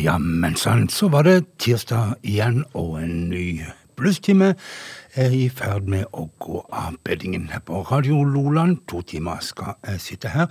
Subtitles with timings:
[0.00, 3.60] Ja men så var det tirsdag igjen, og en ny
[4.00, 4.54] bluestime
[5.12, 8.78] er i ferd med å gå av beddingen her på Radio Loland.
[8.88, 10.46] To timer skal jeg sitte her.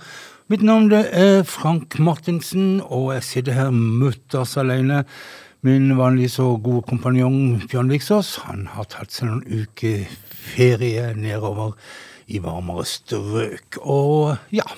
[0.46, 5.02] Mitt navn er Frank Martinsen, og jeg sitter her mutters alene.
[5.66, 11.74] Min vanlig så gode kompanjong Bjørn Viksås han har tatt seg noen uker ferie nedover
[12.30, 13.82] i varmere strøk.
[13.82, 14.68] Og ja,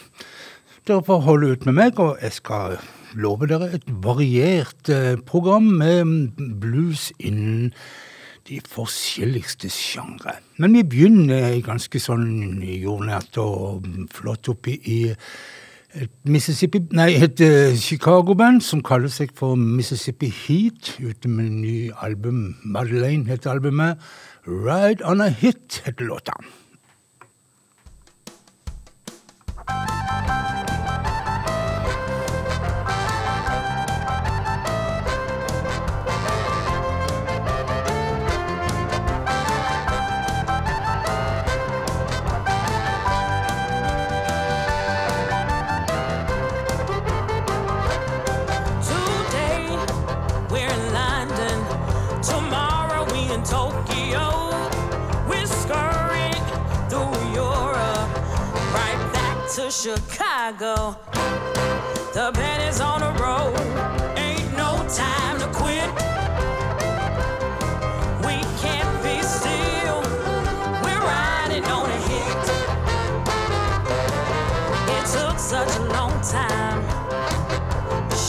[0.89, 2.81] dere får holde ut med meg, og jeg skal
[3.15, 7.73] love dere et variert eh, program med blues innen
[8.49, 10.39] de forskjelligste sjangre.
[10.59, 15.01] Men vi begynner ganske sånn jordnært og flott oppi i
[15.93, 21.61] et Mississippi, nei, et uh, Chicago-band som kaller seg for Mississippi Heat, ute med en
[21.61, 22.57] ny album.
[22.65, 24.01] Madeleine heter albumet.
[24.49, 26.33] Ride On A Hit heter låta.
[59.73, 60.99] Chicago.
[62.13, 63.57] The band is on the road,
[64.19, 65.89] ain't no time to quit.
[68.21, 70.03] We can't be still,
[70.85, 72.45] we're riding on a hit.
[74.95, 76.83] It took such a long time,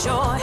[0.02, 0.34] sure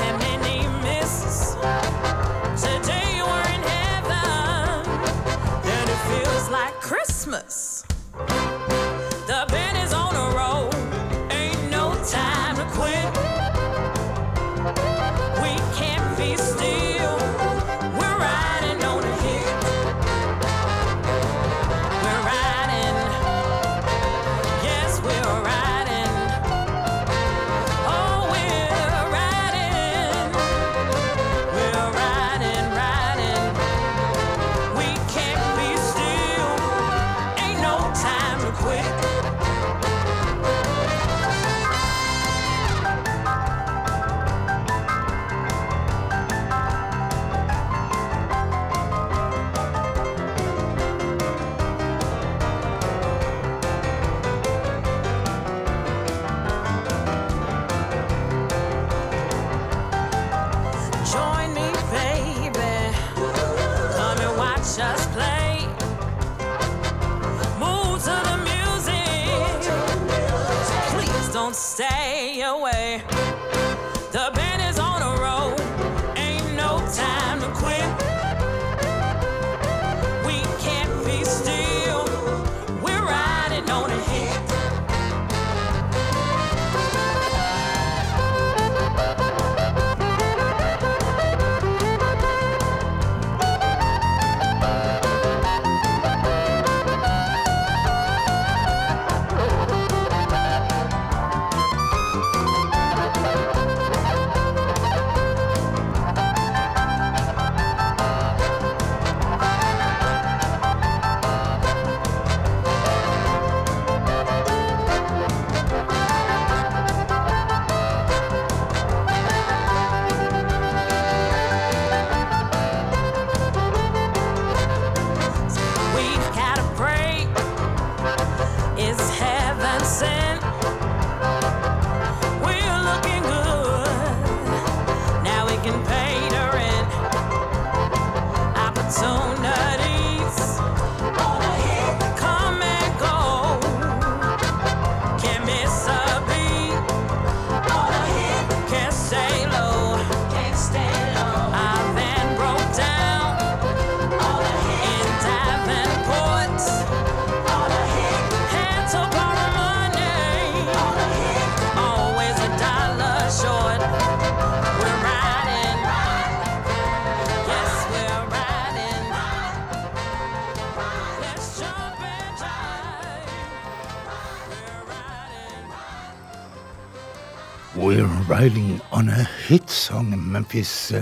[178.41, 180.93] Riding on a Hit sang Memphis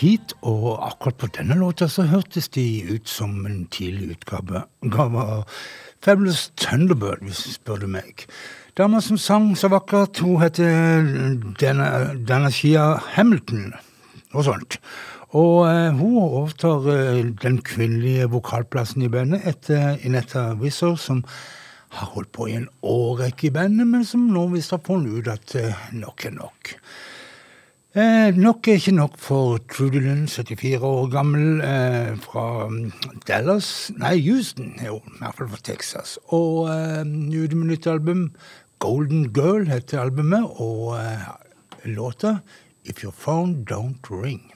[0.00, 4.62] Heat, og akkurat på denne låta så hørtes de ut som en tidlig utgave
[4.96, 5.18] av
[6.00, 8.24] Fabulous Thunderbird, hvis du spør du meg.
[8.80, 11.04] Dama som sang så vakkert, hun heter
[11.60, 13.74] Dana, Dana Shia Hamilton.
[14.32, 14.80] og sånt.
[15.36, 21.24] Og uh, hun overtar uh, den kvinnelige vokalplassen i bandet etter Inetta Wizzer, som
[21.98, 25.30] har holdt på i en årrekke i bandet, men som nå visst har funnet ut
[25.34, 26.74] at uh, nok er nok.
[27.98, 32.92] Eh, nok er ikke nok for Trudy Lund, 74 år gammel, eh, fra um,
[33.26, 36.18] Dallas Nei, Houston, jo, i hvert fall fra Texas.
[36.28, 37.00] Og eh,
[37.32, 38.28] ute med nytt album.
[38.78, 41.26] Golden Girl heter albumet, og eh,
[41.84, 42.38] låta
[42.84, 44.52] If Your Phone Don't Ring.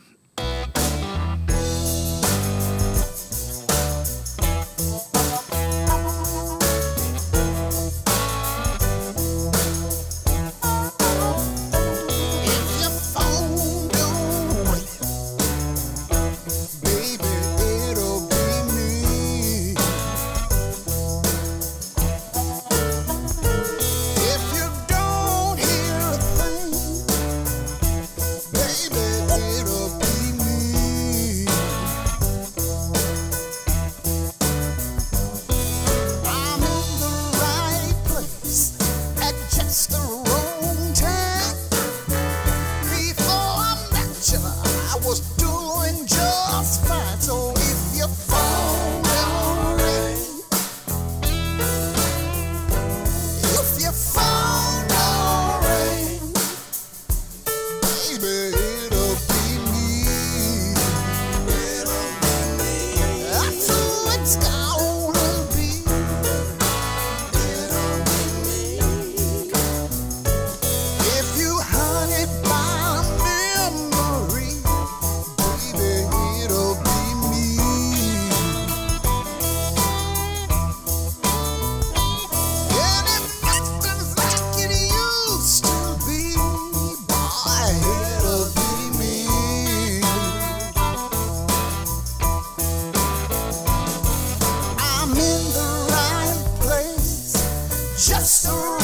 [98.12, 98.81] just a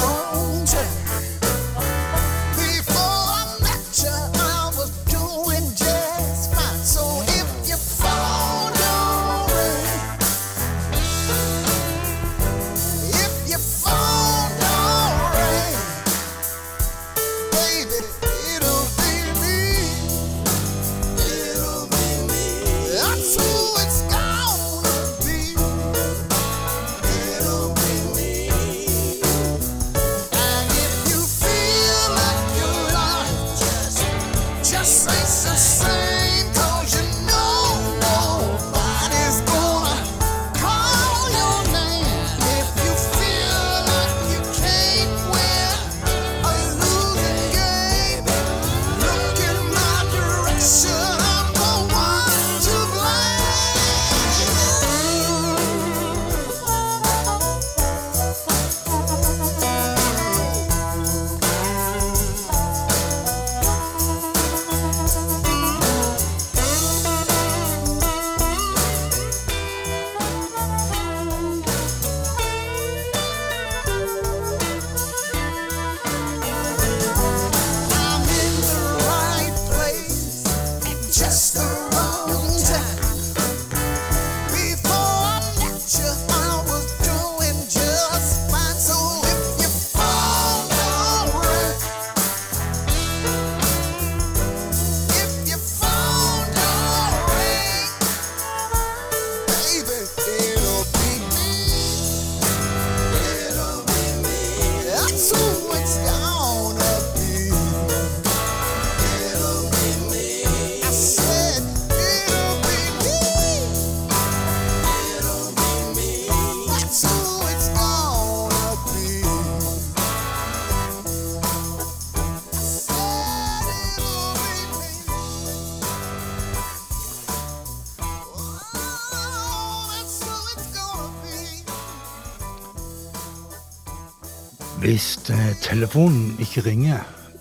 [135.69, 136.99] telefonen ikke ringer,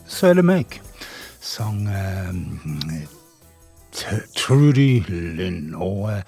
[0.07, 0.81] så er det meg,
[1.39, 3.05] sang eh,
[4.36, 5.75] Trudy Lynn.
[5.75, 6.24] Og eh,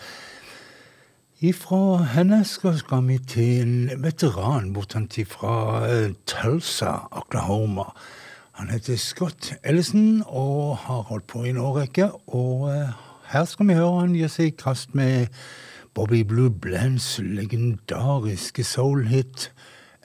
[1.39, 7.91] ifra henne skal, vi til en veteran bortant fra eh, Tulsa, Oklahoma.
[8.51, 12.11] Han heter Scott Ellison og har holdt på i en årrekke.
[12.27, 12.95] Og eh,
[13.33, 15.27] her skal vi høre han gi seg i kast med
[15.93, 19.51] Bobby Blue Blends legendariske soul-hit.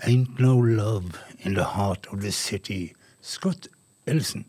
[0.02, 2.94] Ain't No Love in the Heart of the City.
[3.20, 3.68] Scott
[4.06, 4.46] Ellison.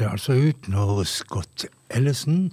[0.00, 2.52] Det altså ut når Scott Ellison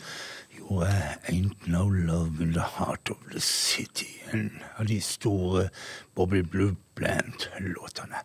[0.57, 0.89] gjorde
[1.31, 4.07] Ain't No Love in the Heart of the City.
[4.33, 5.69] En av de store
[6.15, 8.19] Bobby Blue Bland-låtene.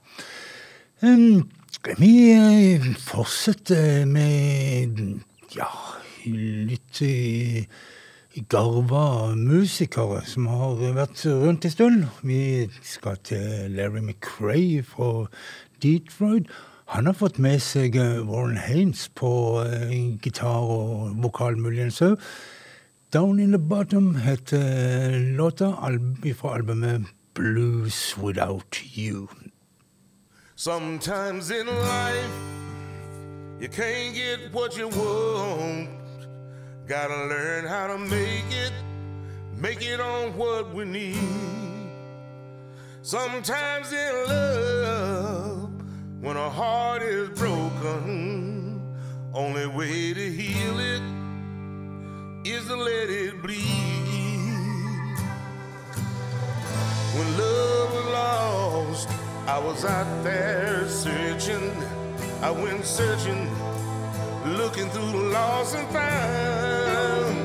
[1.03, 1.51] Um,
[1.99, 4.99] vi fortsetter med
[5.55, 5.71] ja,
[6.27, 7.03] litt
[8.51, 9.07] garva
[9.39, 12.05] musikere som har vært rundt en stund.
[12.27, 15.29] Vi skal til Larry McRae fra
[15.83, 16.51] Detroit.
[16.93, 22.19] Han har fått med seg eh, Warren Haynes på eh, gitar og vokal muligens òg.
[23.17, 29.29] Down in the Bottom heter låta alb fra albumet Blues Without You.
[30.55, 32.37] Sometimes in life,
[33.59, 35.89] you can't get what you want.
[36.87, 38.73] Gotta learn how to make it,
[39.57, 41.17] make it on what we need.
[43.01, 45.32] Sometimes in love,
[46.23, 48.81] when a heart is broken,
[49.35, 51.03] only way to heal it
[52.49, 53.59] is to let it bleed.
[57.17, 59.09] When love was lost,
[59.49, 61.73] I was out there searching,
[62.41, 63.51] I went searching,
[64.47, 67.37] looking through the lost and found.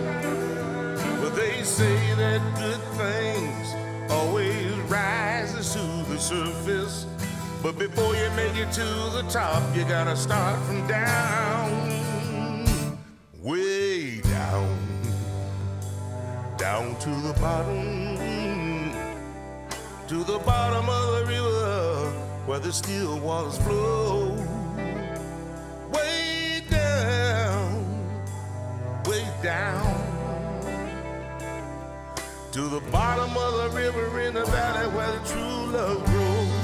[1.20, 7.08] But they say that good things always rises to the surface.
[7.64, 11.90] But before you make it to the top, you gotta start from down,
[13.42, 14.78] way down,
[16.58, 18.16] down to the bottom,
[20.08, 22.12] to the bottom of the river
[22.46, 24.36] where the still waters flow.
[25.92, 27.84] Way down,
[29.06, 29.96] way down.
[32.52, 36.57] To the bottom of the river in the valley where the true love grows.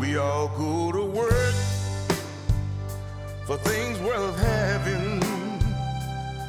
[0.00, 1.54] We all go to work
[3.44, 5.20] for things worth having,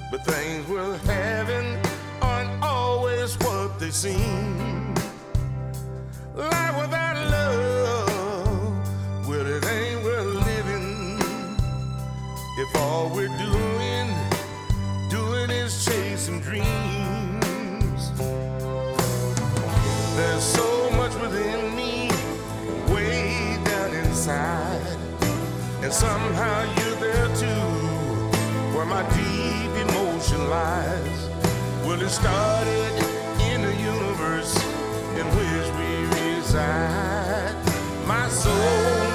[0.09, 1.77] but things worth having
[2.21, 4.95] aren't always what they seem.
[6.33, 11.19] Life without love, well, it ain't worth living
[12.57, 14.07] if all we're doing,
[15.09, 18.11] doing is chasing dreams.
[20.15, 20.80] There's so
[24.31, 24.97] inside.
[25.83, 27.63] And somehow you're there too,
[28.73, 31.29] where my deep emotion lies.
[31.85, 32.93] Well, it started
[33.51, 34.55] in the universe
[35.19, 37.55] in which we reside.
[38.05, 38.53] My soul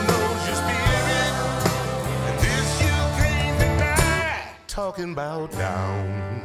[0.09, 1.35] knows your spirit,
[2.29, 4.52] and this you can't deny.
[4.66, 6.42] Talking about down,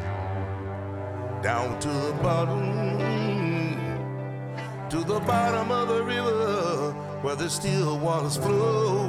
[1.41, 2.91] down to the bottom
[4.89, 9.07] to the bottom of the river where the still waters flow.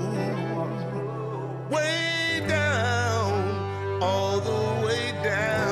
[1.71, 5.72] Way down, all the way down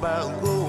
[0.00, 0.59] about gold.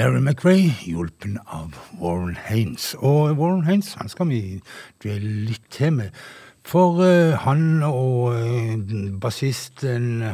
[0.00, 2.94] Larry McRae, hjulpen av Warren Haines.
[3.04, 4.38] Og Warren Haines han skal vi
[5.02, 6.14] dvele litt til med.
[6.64, 8.78] For uh, han og uh,
[9.20, 10.24] bassisten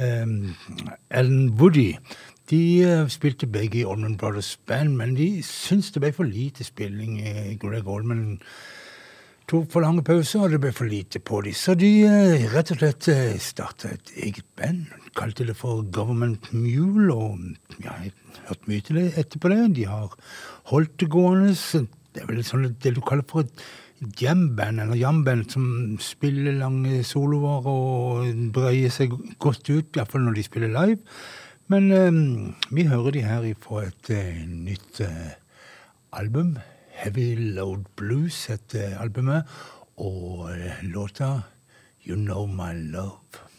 [0.00, 1.90] Ellen Woody
[2.48, 2.62] de
[3.12, 7.20] spilte begge i Allman Brothers Band, men de syntes det ble for lite spilling.
[7.60, 8.40] Greg Allman
[9.44, 11.52] tok for lange pauser, og det ble for lite på dem.
[11.52, 11.92] Så de
[12.56, 13.12] rett og slett
[13.44, 14.88] starta et eget band.
[15.16, 17.38] Kalte det for Government Mule, og
[17.82, 18.12] ja, jeg
[18.48, 19.62] hørt mye til det etterpå det.
[19.76, 20.12] De har
[20.70, 21.54] holdt det gående.
[22.14, 23.64] Det er vel sånn det du kaller for et
[24.20, 30.46] jamband, eller jamband, som spiller lange soloer og breier seg godt ut, iallfall når de
[30.46, 31.00] spiller live.
[31.70, 35.34] Men um, vi hører de her fra et uh, nytt uh,
[36.18, 36.56] album.
[37.00, 39.46] Heavy Load Blues heter albumet,
[39.96, 40.50] og
[40.82, 41.40] låta
[42.06, 43.49] You Know My Love.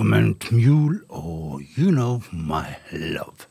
[0.00, 3.44] Government Mule og You Know My Love.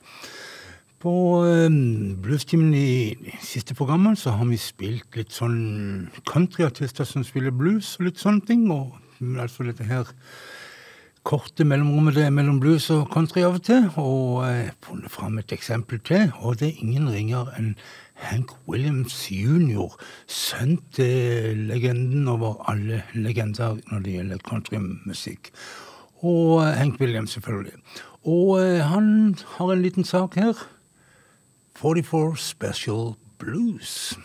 [0.99, 1.11] På
[1.45, 7.91] um, Bluestimen i siste programmet så har vi spilt litt sånn countryartister som spiller blues
[7.99, 8.63] og litt sånne ting.
[8.73, 8.97] Og
[9.37, 10.09] altså dette her
[11.21, 13.85] korte mellomrommet det er mellom blues og country av og til.
[14.01, 17.75] Og har funnet fram et eksempel til, og det er ingen ringer enn
[18.23, 19.93] Hank Williams jr.,
[20.25, 25.53] sønn til legenden over alle legender når det gjelder countrymusikk.
[26.19, 27.73] Og Hank Williams, selvfølgelig.
[28.25, 30.53] Og han har en liten sak her.
[31.75, 34.17] 44 Special Blues.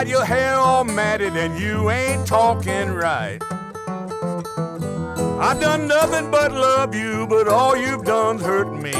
[0.00, 3.38] Got your hair all matted and you ain't talking right.
[5.38, 8.94] I've done nothing but love you, but all you've done's hurt me.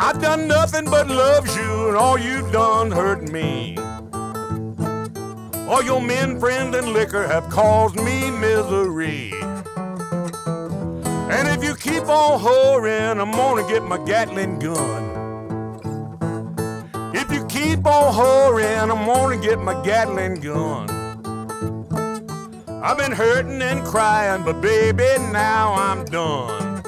[0.00, 3.78] I've done nothing but love you, and all you've done hurt me.
[5.68, 9.32] All your men, friends, and liquor have caused me misery.
[11.30, 15.05] And if you keep on whoring, I'm gonna get my Gatling gun
[17.86, 20.90] on hurrying, I'm gonna get my Gatling gun.
[22.82, 26.82] I've been hurting and crying, but baby, now I'm done.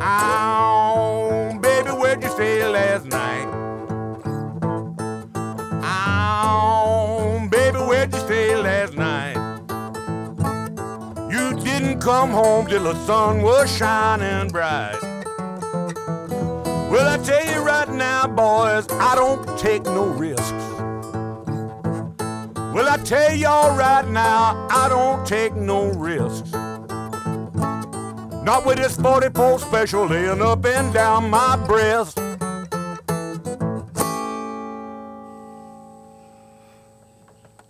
[0.00, 3.46] Ow, baby, where'd you stay last night?
[5.82, 9.36] Ow, baby, where'd you stay last night?
[11.30, 15.07] You didn't come home till the sun was shining bright.
[16.90, 20.50] Well, I tell you right now, boys, I don't take no risks.
[22.72, 26.50] Well, I tell y'all right now, I don't take no risks.
[28.42, 32.18] Not with this 44 special laying up and down my breast.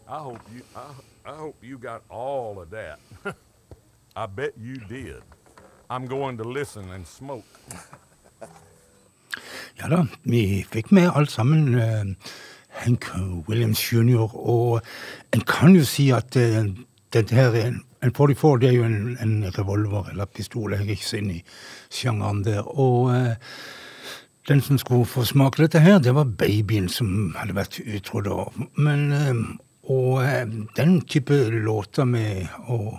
[0.07, 0.85] I hope you, I,
[1.25, 3.01] I hope you got all of that.
[4.15, 5.23] I bet you did.
[5.91, 7.45] I'm going to listen and smoke.
[9.81, 11.75] Ja da, vi fikk med alt sammen.
[11.75, 12.35] Uh,
[12.83, 13.09] Hank
[13.49, 14.29] Williams jr.
[14.35, 14.81] Og
[15.35, 16.65] en kan jo si at uh,
[17.15, 20.73] dette her er en, en 44 det er jo en, en, revolver eller pistol.
[20.73, 21.45] Jeg er ikke så inne i
[21.91, 22.63] sjangeren der.
[22.67, 23.35] Og uh,
[24.49, 28.45] den som skulle få smake dette her, det var babyen som hadde vært utro da.
[28.77, 30.21] Men Og
[30.77, 32.99] den type låter med å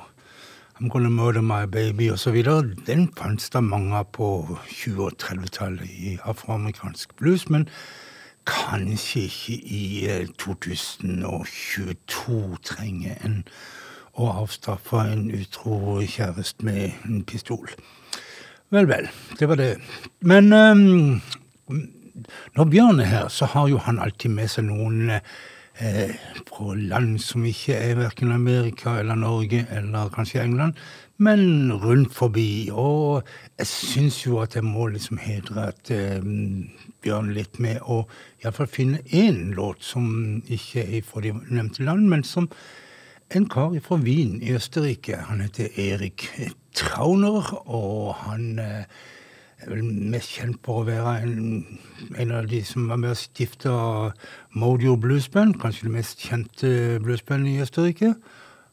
[0.81, 2.43] I'm Gonna Murder My Baby osv.
[2.87, 7.67] Den fantes det mange av på 20- og 30-tallet i afroamerikansk blues, men
[8.47, 10.07] kanskje ikke i
[10.39, 13.43] 2022 eh, trenger en
[14.15, 17.67] å avstraffe en utro kjæreste med en pistol.
[18.71, 19.11] Vel, vel.
[19.35, 19.73] Det var det.
[20.21, 21.21] Men um,
[22.55, 25.19] når Bjørn er her, så har jo han alltid med seg noen uh,
[25.79, 26.15] eh,
[26.47, 30.77] fra land som ikke er verken Amerika eller Norge eller kanskje England,
[31.17, 32.69] men rundt forbi.
[32.71, 33.23] Og
[33.57, 36.19] jeg syns jo at jeg må liksom hedre at eh,
[37.03, 38.03] Bjørn litt med å
[38.43, 40.09] iallfall finne én låt som
[40.47, 42.49] ikke er fra de nevnte land, men som
[43.29, 45.19] en kar fra Wien i Østerrike.
[45.29, 46.27] Han heter Erik
[46.75, 48.83] Trauner, og han eh,
[49.59, 51.63] er vel mest kjent for å være en,
[52.17, 53.73] en av de som var med og stifta
[54.55, 58.13] Modio Bluesband, kanskje det mest kjente bluesbandet i Østerrike.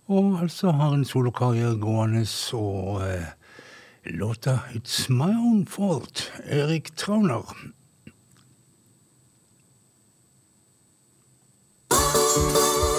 [0.07, 2.23] Og altså har en solokarriere gående,
[2.55, 3.33] og eh,
[4.15, 7.75] låta 'It's My Own Fault', Erik Trauner.
[12.37, 12.96] heart.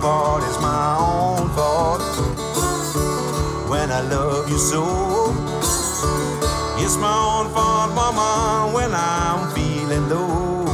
[0.00, 0.42] Part.
[0.44, 2.00] It's my own fault.
[3.68, 4.84] When I love you so,
[6.82, 10.64] it's my own fault, mama, when I'm feeling low.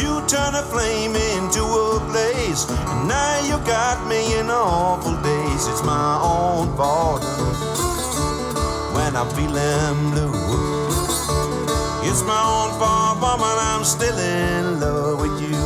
[0.00, 5.66] You turn a flame into a blaze, and now you got me in awful days.
[5.66, 7.24] It's my own fault
[8.94, 10.34] when I'm feeling blue.
[12.08, 15.59] It's my own fault, woman, I'm still in love with you.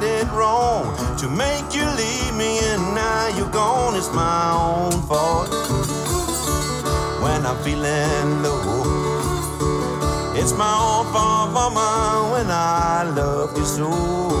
[0.00, 3.94] Did wrong to make you leave me, and now you're gone.
[3.96, 5.48] It's my own fault
[7.22, 10.34] when I'm feeling low.
[10.34, 14.33] It's my own fault, mama, when I love you so.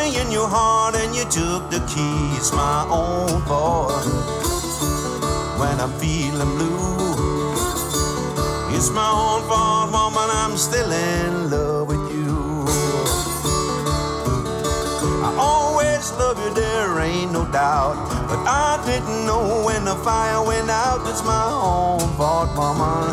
[0.00, 4.04] Me in your heart and you took the keys, my own fault
[5.60, 7.12] when I'm feeling blue.
[8.74, 12.64] It's my own fault, woman, I'm still in love with you.
[15.26, 17.96] I always love you, there ain't no doubt.
[18.28, 21.00] But I didn't know when the fire went out.
[21.10, 23.12] It's my own fault, mama.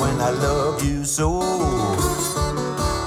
[0.00, 2.09] When I love you so.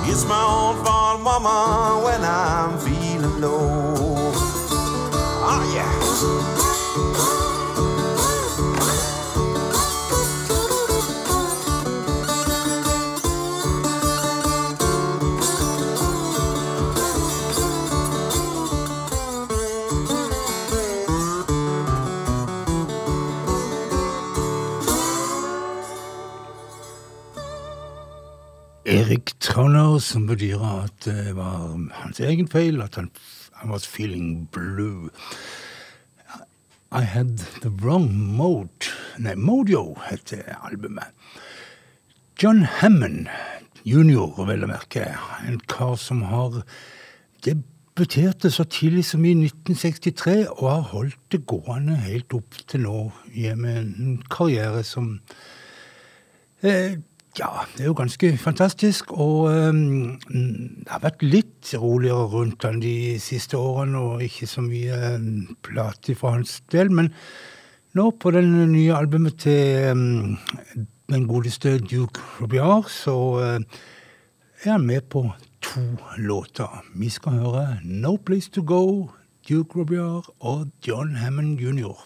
[0.06, 3.96] It's my own fault, mama, when I'm feeling low.
[5.30, 5.92] Oh, yeah.
[29.54, 33.12] Trauner, som betyr at det var hans egen feil, at han,
[33.60, 35.12] han was feeling blue.
[36.92, 38.90] I had the wrong mode.
[39.20, 41.14] Nei, Mojo heter albumet.
[42.42, 43.30] John Hammond
[43.86, 45.06] junior, vel å merke,
[45.46, 46.64] en kar som har
[47.46, 53.00] debuterte så tidlig som i 1963, og har holdt det gående helt opp til nå,
[53.62, 55.20] med en karriere som
[56.66, 56.98] eh,
[57.40, 62.82] ja, det er jo ganske fantastisk, og um, det har vært litt roligere rundt han
[62.84, 67.10] de siste årene, og ikke så mye um, plate for hans del, men
[67.98, 70.38] nå på den nye albumet til um,
[71.10, 73.82] den godeste Duke Rubiar, så uh,
[74.64, 75.26] er han med på
[75.64, 75.82] to
[76.18, 76.84] låter.
[76.96, 79.10] Vi skal høre No Place To Go,
[79.50, 81.98] Duke Rubiar og John Hammond jr.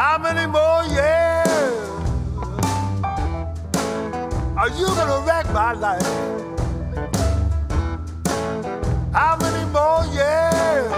[0.00, 1.88] How many more years
[4.56, 6.02] are you gonna wreck my life?
[9.12, 10.90] How many more years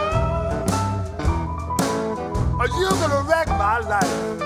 [2.60, 4.38] are you gonna wreck my life?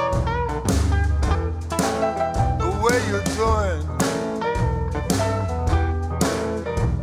[2.58, 3.82] The way you're doing,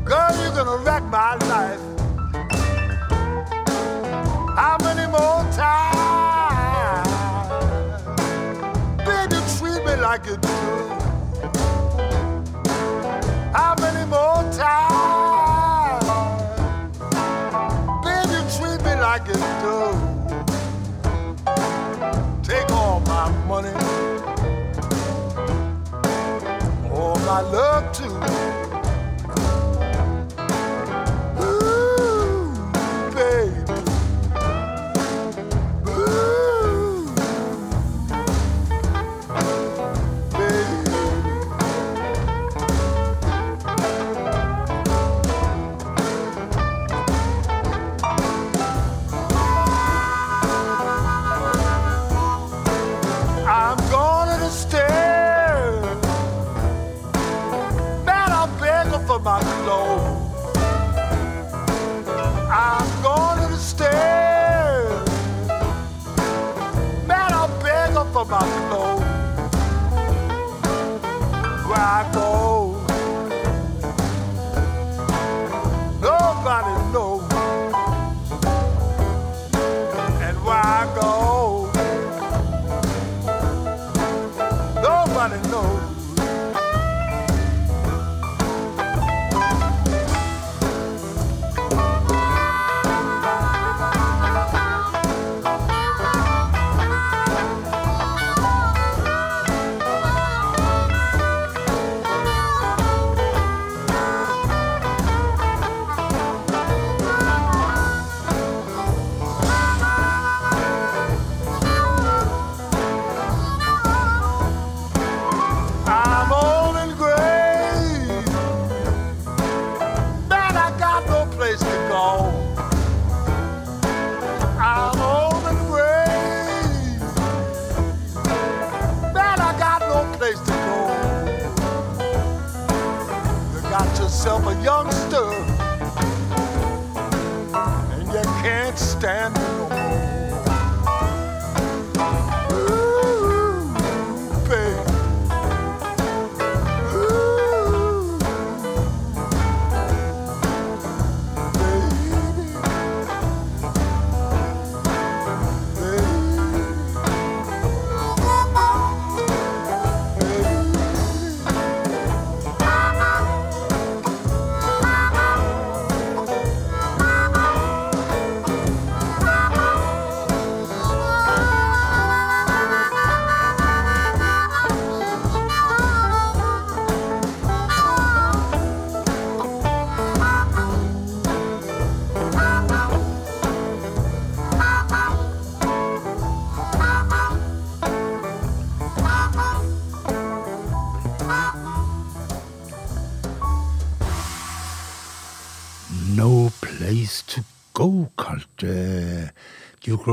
[0.04, 1.82] girl, you're gonna wreck my life.
[4.58, 6.03] How many more times?
[10.14, 10.48] Like you do.
[13.52, 16.06] How many more times?
[18.06, 19.78] Baby, treat me like you do.
[22.44, 23.74] Take all my money,
[26.92, 28.63] all my love too.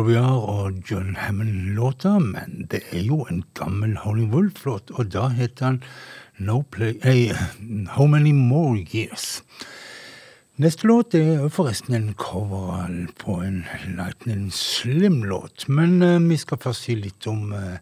[0.01, 5.67] Duke og John Hammond-låta, men det er jo en gammel Howling Wolf-låt, og da heter
[5.67, 5.81] han
[6.39, 7.35] no play, hey,
[7.97, 9.43] How Many More Years.
[10.57, 12.89] Neste låt er forresten en cover
[13.21, 13.65] på en
[13.99, 17.77] Lightning Slim-låt, men uh, vi skal først si litt om uh,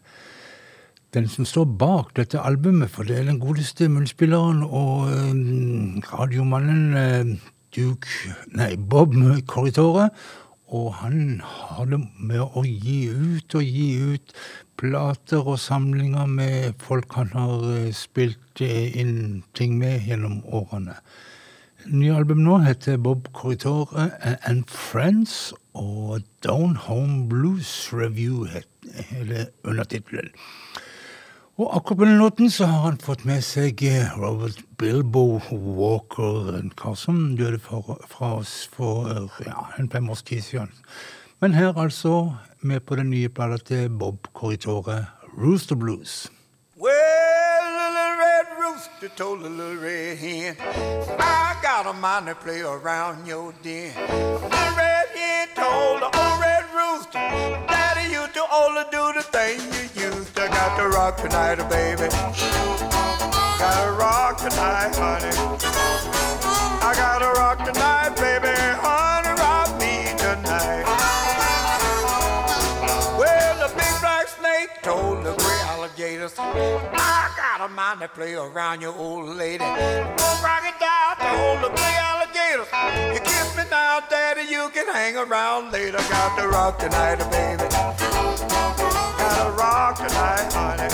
[1.15, 7.39] den som står bak dette albumet, for det er den godeste munnspilleren og uh, radiomannen
[7.75, 9.15] Duke Nei, Bob
[9.47, 10.09] Corritore.
[10.69, 14.33] Og han har det med å gi ut og gi ut
[14.79, 20.99] plater og samlinger med folk han har eh, spilt eh, inn ting med gjennom årene.
[21.89, 24.09] Nye album nå heter Bob Corritore
[24.43, 28.45] and Friends, og Down Home Blues Review
[29.09, 30.33] hele undertittelen.
[31.59, 36.53] Og akkurat på den låten så har han fått med seg eh, Robert Bilbo Walker,
[36.55, 39.09] en kar som døde for, fra oss for
[39.43, 40.71] ja, en fem års tid siden.
[41.43, 42.31] Men her altså,
[42.61, 45.05] med på den nye plata til Bob Corritore,
[45.35, 46.31] Rooster Blues.
[46.79, 50.55] Well, little red rooster told a little red hen,
[51.19, 53.91] I got a mind to play around your den.
[54.55, 57.19] The red hen told the old red rooster,
[57.67, 59.88] Daddy used to only do the thing you to.
[60.59, 62.09] Got to rock tonight, baby.
[63.59, 65.31] Gotta rock tonight, honey.
[66.83, 68.53] I gotta rock tonight, baby.
[68.83, 70.83] Honey, rock me tonight.
[73.17, 75.38] Well, the big black snake told the
[76.09, 79.63] alligators, I got a mind to play around your old lady.
[79.63, 82.67] Oh, crocodile told the big alligators,
[83.13, 85.97] you kiss me now, daddy, you can hang around later.
[85.97, 87.63] Got to rock tonight, baby.
[89.19, 90.89] Gotta rock tonight, honey.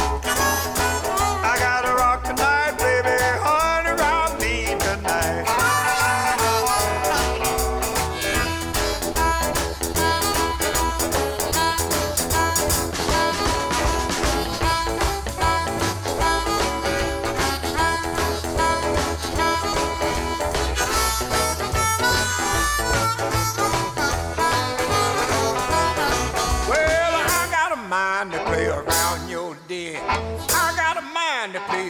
[1.44, 2.85] I gotta rock tonight, baby.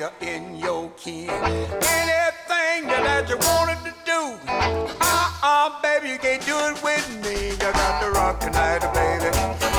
[0.06, 1.30] Mind in your kin.
[1.30, 7.50] Anything that you wanted to do, uh-uh, baby, you can't do it with me.
[7.50, 9.75] You got to rock tonight, baby.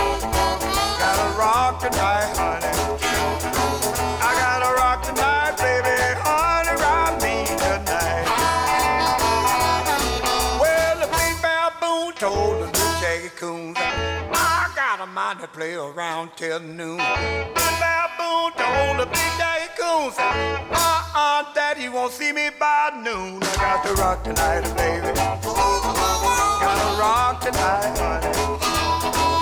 [15.27, 16.99] Mind to play around till noon.
[16.99, 23.43] The baboon told the big daddy coons, uh-uh, daddy won't see me by noon.
[23.43, 25.12] I got to rock tonight, baby.
[26.62, 29.36] Gotta rock tonight, honey.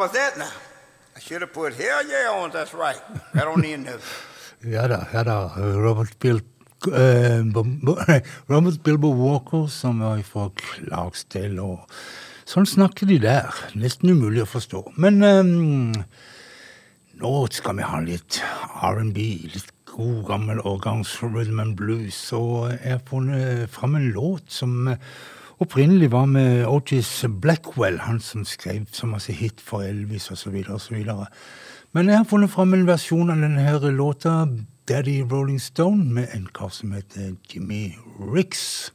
[0.00, 0.50] Was that now?
[1.16, 2.50] I should have put hell yeah on.
[2.50, 3.00] That's right.
[3.34, 3.88] Right on the end.
[4.64, 5.36] Ja da, ja da.
[5.56, 6.40] Robert, Bil
[6.80, 7.64] Bo-
[8.08, 11.60] nei, Robert Bilbo Walker, som var fra Clarksdale.
[11.60, 11.84] og
[12.48, 13.52] Sånn snakker de der.
[13.78, 14.80] Nesten umulig å forstå.
[14.96, 15.42] Men eh,
[17.20, 18.40] nå skal vi ha litt
[18.80, 19.26] R&B.
[19.52, 22.18] Litt god, gammel årgangs rhythm and blues.
[22.36, 24.88] Og jeg har funnet fram en låt som
[25.60, 30.64] opprinnelig var med Otis Blackwell, han som skrev så masse hit for Elvis osv.
[30.68, 31.04] osv.
[31.92, 34.46] Men jeg har funnet fram en versjon av denne låta,
[34.88, 37.94] Daddy Rolling Stone, med en kar som heter Jimmy
[38.34, 38.92] Ricks.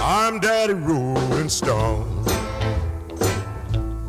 [0.00, 2.24] I'm Daddy Rolling Stone.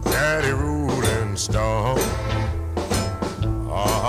[0.04, 2.27] Daddy Rolling Stone.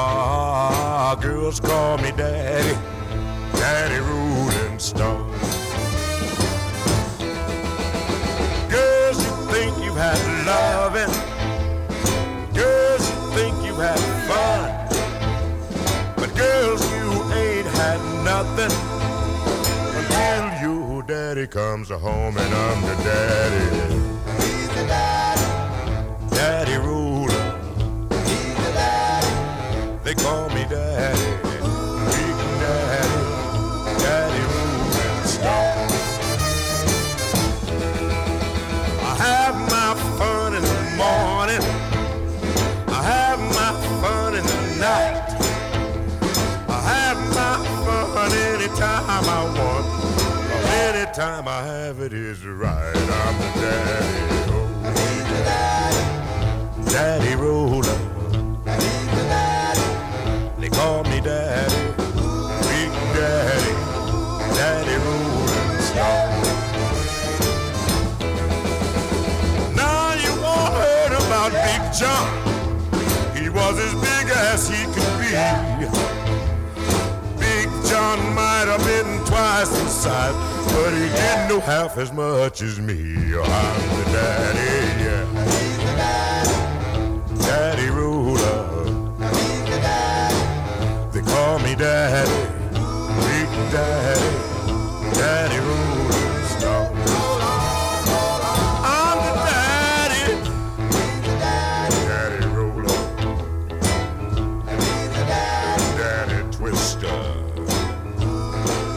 [0.01, 2.79] Ah, girls call me Daddy.
[3.55, 5.33] Daddy Rolling Stone.
[8.71, 11.13] Girls, you think you've had loving.
[12.55, 13.99] Girls, you think you've had
[14.31, 14.69] fun.
[16.15, 18.71] But girls, you ain't had nothing
[19.99, 23.97] until your daddy comes home and I'm the daddy.
[24.45, 26.37] He's the daddy.
[26.37, 26.77] Daddy
[30.09, 31.61] they call me daddy, big
[32.63, 33.13] daddy,
[34.01, 34.45] daddy.
[39.05, 41.63] I have my fun in the morning.
[42.89, 45.29] I have my fun in the night.
[46.71, 49.87] I have my fun anytime I want.
[50.87, 52.97] Anytime I have it is right.
[52.97, 54.23] I'm the daddy.
[54.55, 54.69] Oh,
[56.87, 56.91] daddy.
[56.93, 58.08] Daddy roller.
[61.29, 63.73] Big daddy,
[64.57, 64.97] daddy.
[69.75, 70.33] Now you
[71.27, 72.29] about Big John.
[73.37, 75.31] He was as big as he could be.
[77.39, 80.35] Big John might have been twice the size,
[80.73, 83.35] but he didn't know half as much as me.
[83.35, 84.11] Oh, I'm the.
[84.13, 84.88] Daddy
[91.63, 92.41] me daddy,
[93.21, 94.31] big daddy,
[95.15, 96.85] daddy ruler star.
[98.85, 100.25] I'm the daddy,
[102.09, 103.01] daddy roller,
[105.99, 107.21] daddy twister,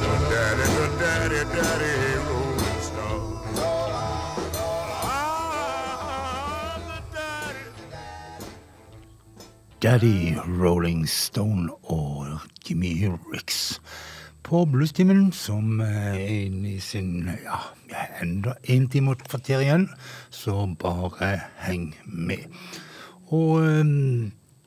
[0.01, 1.93] the daddy, the daddy, daddy
[2.29, 3.17] rolling star.
[5.03, 7.65] I'm the daddy.
[9.79, 13.81] Daddy Rolling Stone og Jimmy Ricks
[14.43, 17.59] på Bluestimen, som er i sin ja,
[18.21, 19.89] enda én time og kvarter igjen,
[20.29, 21.35] så bare
[21.65, 22.47] heng med.
[23.31, 23.61] Og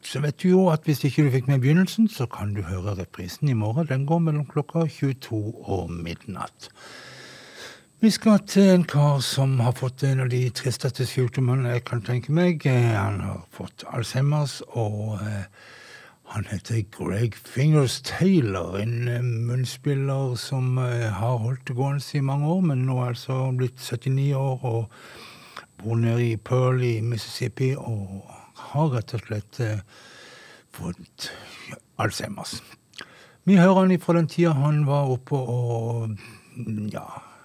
[0.05, 2.97] så vet du jo at hvis ikke du fikk med begynnelsen, så kan du høre
[2.99, 3.89] reprisen i morgen.
[3.89, 6.71] Den går mellom klokka 22 og midnatt.
[8.05, 12.03] Vi skal til en kar som har fått en av de tristeste sykdommene jeg kan
[12.05, 12.67] tenke meg.
[12.69, 15.47] Eh, Han har fått Alzheimers, og eh,
[16.27, 18.79] han heter Greg Fingers Taylor.
[18.79, 23.13] En eh, munnspiller som eh, har holdt det gående i mange år, men nå er
[23.13, 24.97] altså blitt 79 år og
[25.83, 28.25] bor nede i Pearl i Mississippi og
[28.73, 29.85] har rett og slett eh,
[30.75, 31.31] fått
[32.01, 32.57] Alzheimers.
[33.45, 36.17] Vi hører han fra den tida han var oppe og
[36.91, 37.05] ja,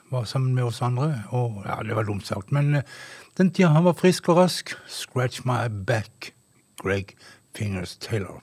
[0.09, 1.25] var sammen med oss andre.
[1.35, 2.79] Og ja, det var dumt sagt, men
[3.37, 4.71] den tida han var frisk og rask.
[4.87, 6.31] Scratch my back,
[6.81, 7.17] Greg
[7.53, 8.39] Fingers Taylor.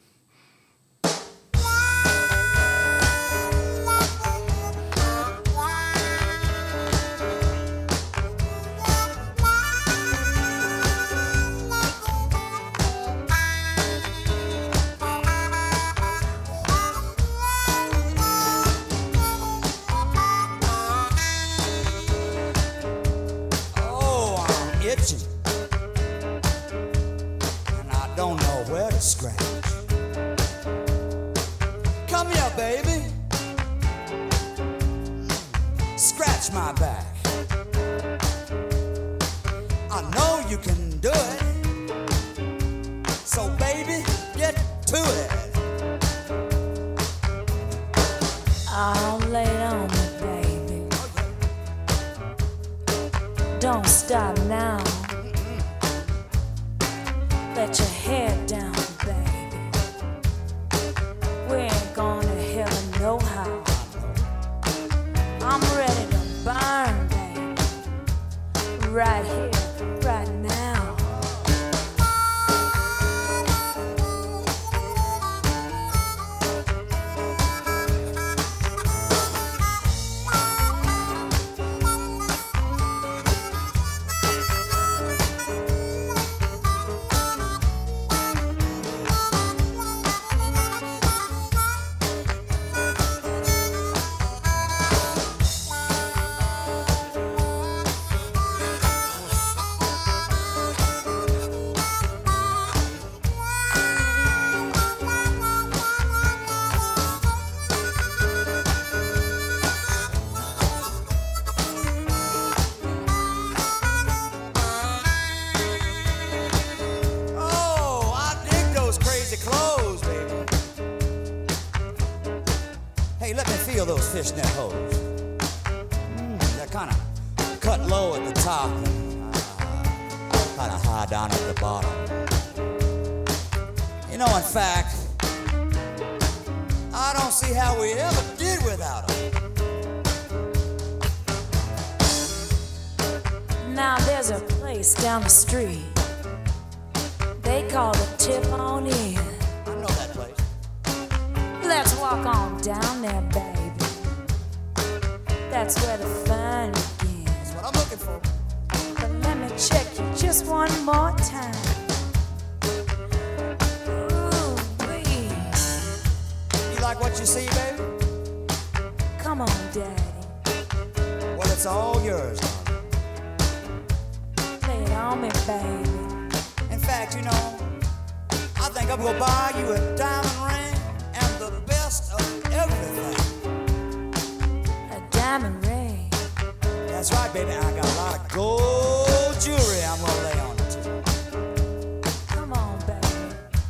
[187.08, 187.52] That's right, baby.
[187.52, 190.70] I got a lot of gold jewelry I'm gonna lay on it.
[190.72, 192.34] too.
[192.34, 193.06] Come on, baby.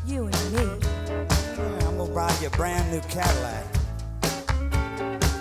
[0.07, 0.89] You and me.
[0.89, 3.67] Yeah, I'm gonna buy you a brand new Cadillac.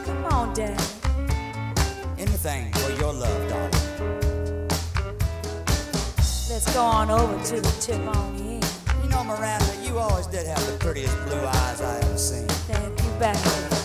[0.03, 0.77] Come on, Dad.
[2.17, 4.67] Anything for your love, darling.
[6.49, 8.61] Let's go on over to the tip on in.
[9.03, 12.45] You know, Miranda, you always did have the prettiest blue eyes I ever seen.
[12.67, 13.84] Thank you, baby.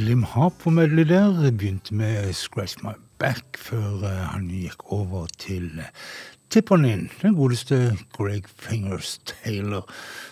[0.00, 1.50] Eh, Slim Harpo-medley der.
[1.50, 5.90] Begynte med 'Scratch My Back' før eh, han gikk over til eh,
[6.50, 9.84] tipperen inn, den godeste Greg Fingers Taylor,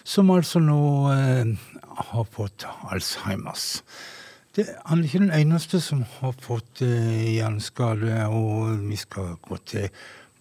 [0.04, 1.56] som altså nå eh,
[1.96, 3.82] har fått Alzheimers.
[4.56, 9.56] Det, han er ikke den eneste som har fått eh, hjerneskade, og vi skal gå
[9.66, 9.88] til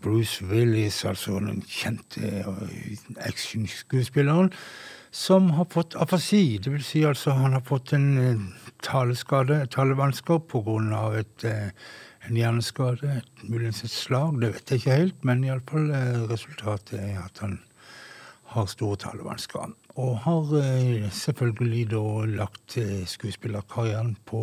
[0.03, 4.53] Bruce Willis, altså den kjente eh, actionskuespilleren,
[5.11, 6.59] som har fått afasi.
[6.65, 8.43] Vil si altså han har fått en eh,
[8.85, 11.71] taleskade, talevansker, på grunn av eh,
[12.27, 17.21] en hjerneskade, muligens et slag, det vet jeg ikke helt, men iallfall eh, resultatet er
[17.23, 17.59] at han
[18.53, 19.75] har store talevansker.
[19.97, 20.51] Og har
[21.09, 22.75] selvfølgelig da lagt
[23.09, 24.41] skuespillerkarrieren på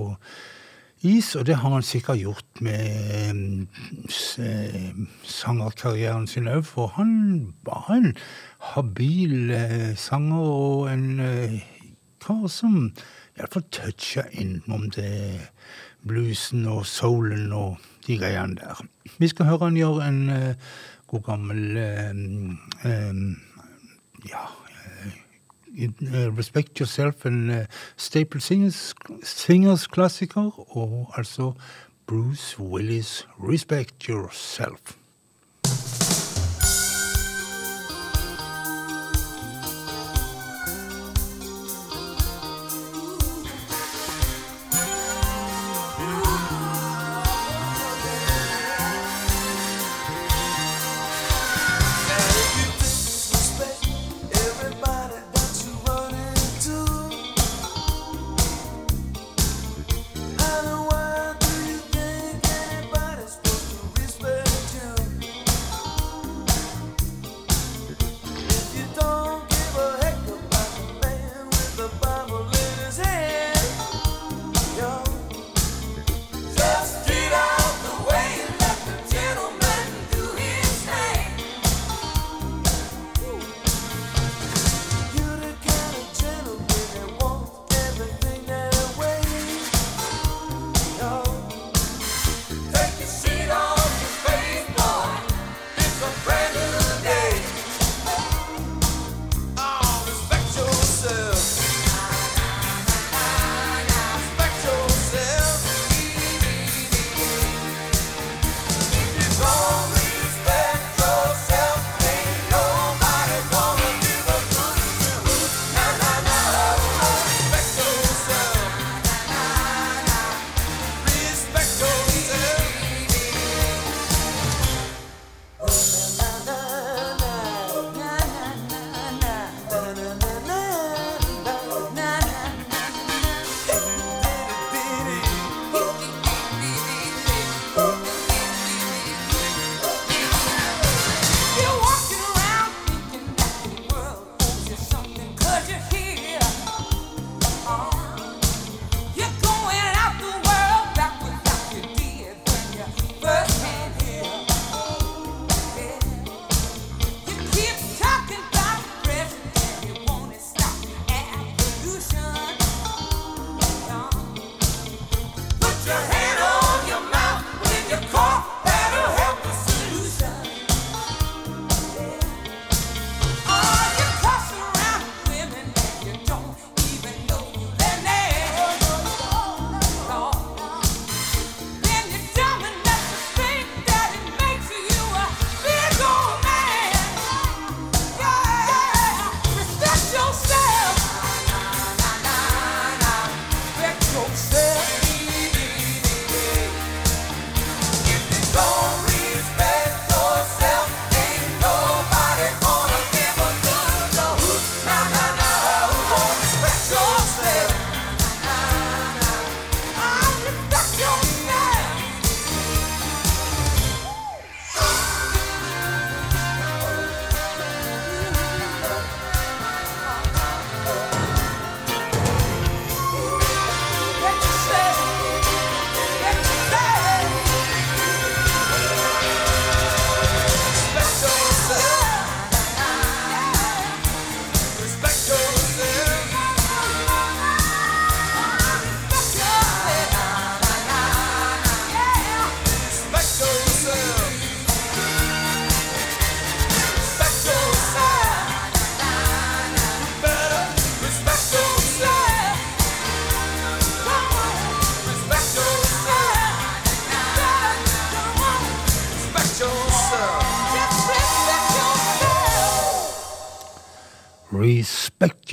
[1.05, 3.67] is, og det har han sikkert gjort med
[4.41, 4.91] eh,
[5.23, 7.13] sangerkarrieren sin òg, for han
[7.67, 8.15] var en
[8.73, 11.59] habil eh, sanger og en eh,
[12.25, 12.93] kar som
[13.37, 15.51] iallfall toucha innom det
[16.09, 17.77] bluesen og soulen og
[18.07, 18.85] de greiene der.
[19.19, 20.21] Vi skal høre han gjøre en
[21.09, 21.79] god gammel
[24.29, 24.45] ja,
[25.79, 27.67] eh, Respect Yourself, en eh,
[27.97, 31.53] Staple Singers, Singers klassiker, og altså
[32.07, 34.97] Bruce Willis, Respect Yourself.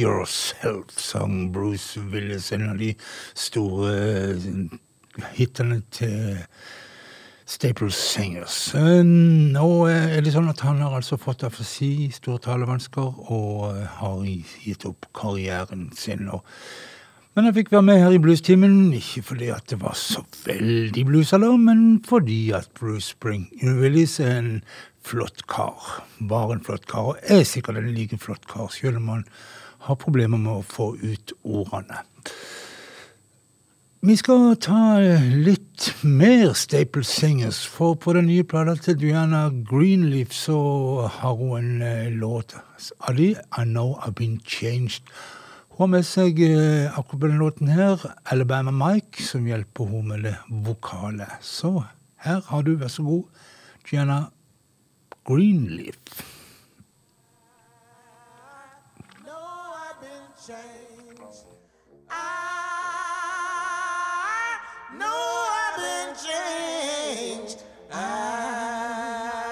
[0.01, 2.95] Yourself, sang Bruce Willis, en av de
[3.37, 3.91] store
[4.33, 4.45] eh,
[5.35, 6.39] hitene til
[7.45, 8.55] Staples Singers.
[8.79, 13.85] Eh, Nå er det sånn at han har altså fått afasi, store talevansker, og eh,
[13.99, 14.25] har
[14.63, 16.25] gitt opp karrieren sin.
[17.35, 21.05] Men jeg fikk være med her i Bluestimen, ikke fordi at det var så veldig
[21.11, 24.53] bluesalarm, men fordi at Bruce Spring Willis er en
[25.05, 26.01] flott kar.
[26.17, 29.27] Var en flott kar, og er sikkert en like flott kar, selv om han
[29.87, 32.03] har problemer med å få ut ordene.
[34.01, 34.97] Vi skal ta
[35.45, 40.57] litt mer Staple Singers, for på den nye plata til Diana Greenleaf så
[41.19, 42.55] har hun en eh, låt
[43.13, 45.05] de, I Know I've Been Changed.
[45.69, 50.25] Hun har med seg eh, akkurat denne låten her, Alabama Mike, som hjelper henne med
[50.31, 51.29] det vokale.
[51.45, 51.83] Så
[52.25, 53.45] her har du, vær så god,
[53.85, 54.23] Diana
[55.29, 56.40] Greenleaf.
[67.93, 69.51] I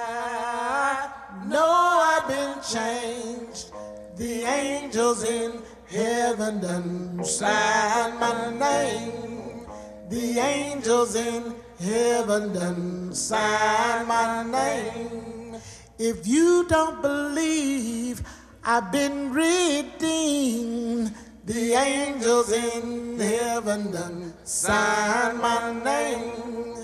[1.45, 3.71] know I've been changed.
[4.15, 9.65] The angels in heaven done sign my name.
[10.09, 15.57] The angels in heaven done sign my name.
[15.97, 18.23] If you don't believe
[18.63, 21.13] I've been redeemed,
[21.45, 26.78] the angels in heaven done sign my name.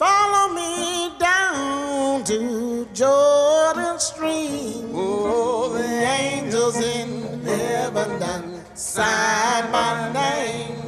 [0.00, 4.92] Follow me down to Jordan stream.
[4.94, 10.79] Oh, the angels in heaven done sign my name.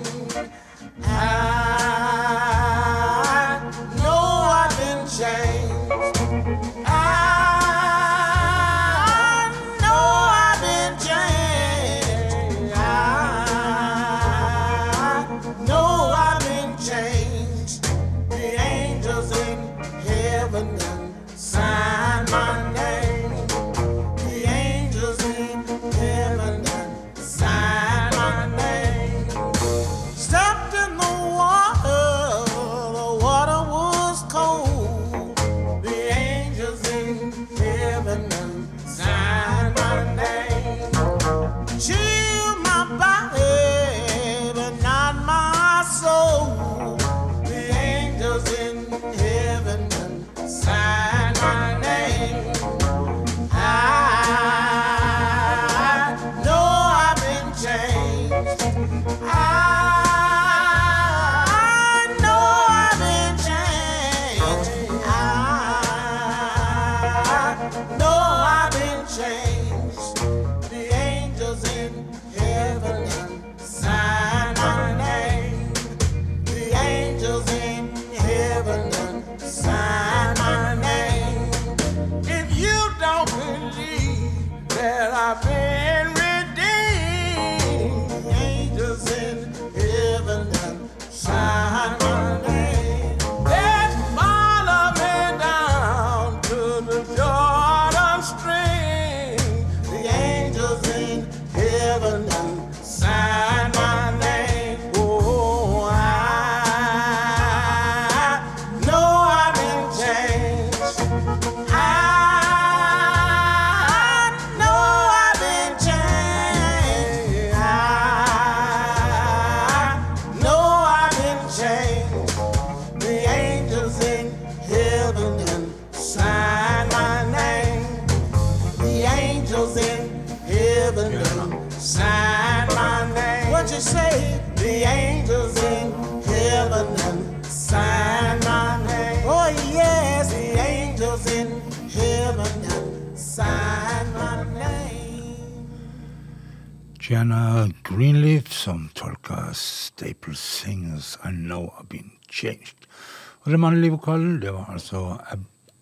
[153.52, 155.16] Og den mannlige vokalen, det var altså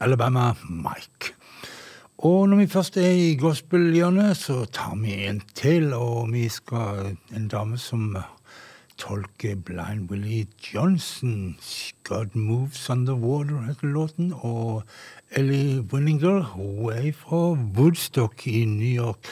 [0.01, 1.35] Alabama Mike.
[2.19, 7.15] Og når vi først er i gospelhjørnet, så tar vi en til, og vi skal
[7.37, 8.17] en dame som
[8.99, 11.57] tolker Blind Willie Johnson.
[12.05, 14.33] God Moves Underwater heter låten.
[14.35, 14.83] Og
[15.31, 19.31] Ellie Winninger, hun er fra Woodstock i New York.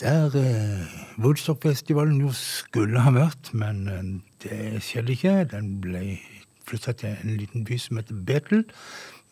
[0.00, 4.04] Der eh, Woodstock-festivalen jo skulle ha vært, men eh,
[4.42, 5.38] det skjedde ikke.
[5.54, 6.18] Den ble
[6.70, 8.64] flytta til en liten by som heter Bethel,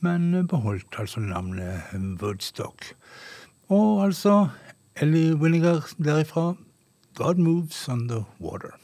[0.04, 2.92] men beholdt altså navnet Woodstock.
[3.68, 4.48] Og altså
[4.96, 6.54] Ellie Winninger derifra
[7.14, 8.78] God Moves On The Water.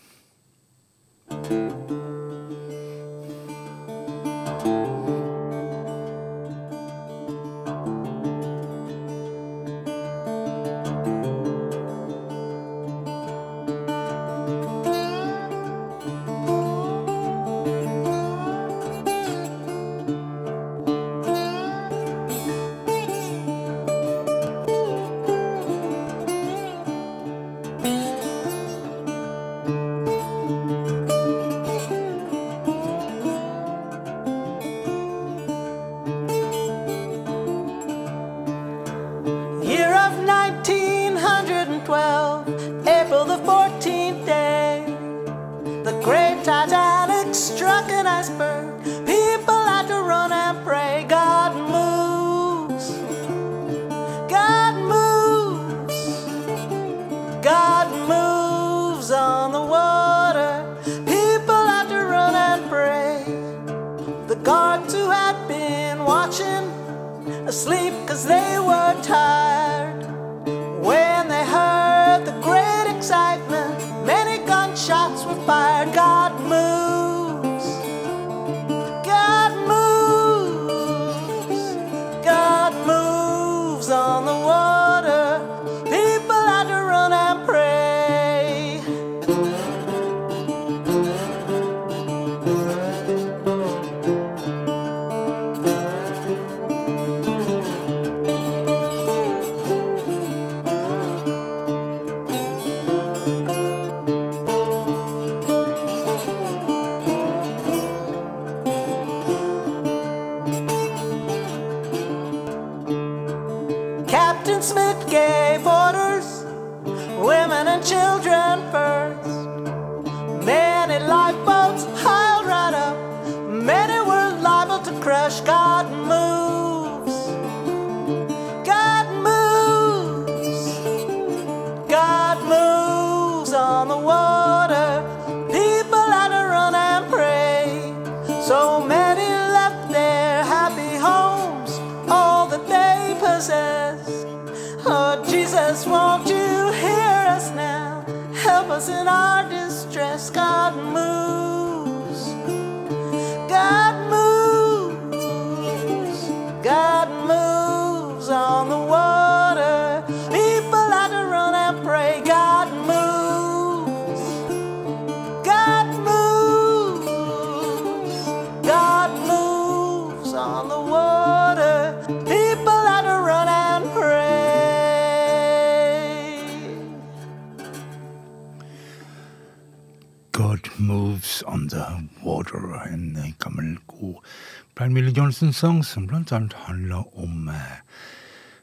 [185.35, 186.49] Lewis' sang, som bl.a.
[186.67, 187.79] handler om eh,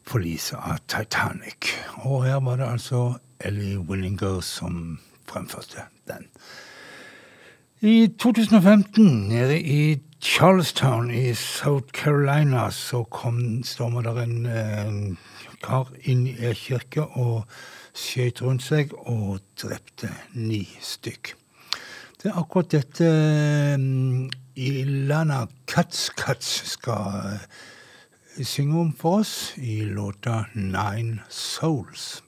[0.08, 1.74] forliset av Titanic.
[2.06, 6.30] Og her var det altså Ellie Willinger som fremførte den.
[7.82, 15.18] I 2015, nede i Charlestown i South Carolina, så kom stormer der en, en
[15.64, 17.44] kar inn i ei kirke og
[17.94, 21.34] skjøt rundt seg og drepte ni stykk.
[22.22, 27.40] Det er akkurat dette eh, Ilana Katz-Katz skal
[28.38, 32.24] eh, synge om for oss i låta 'Nine Souls'.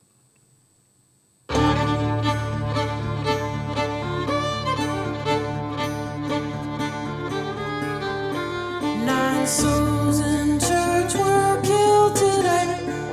[9.05, 12.67] Nine souls in church were killed today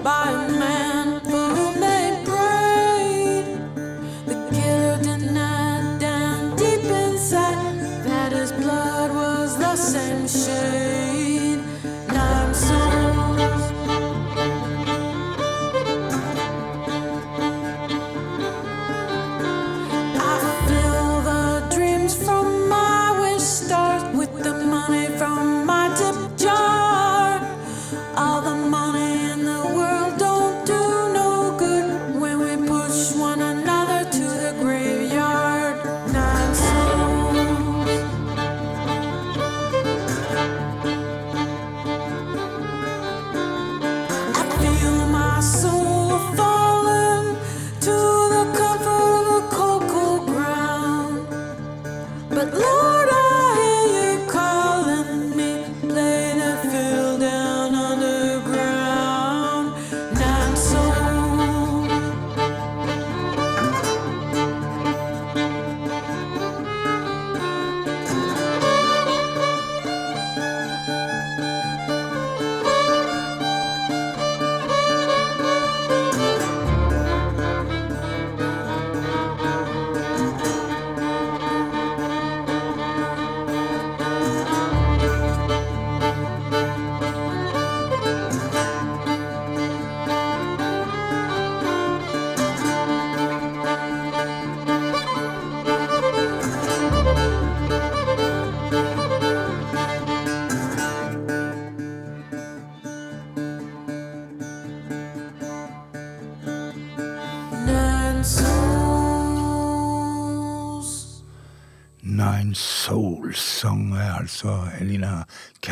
[0.04, 0.39] by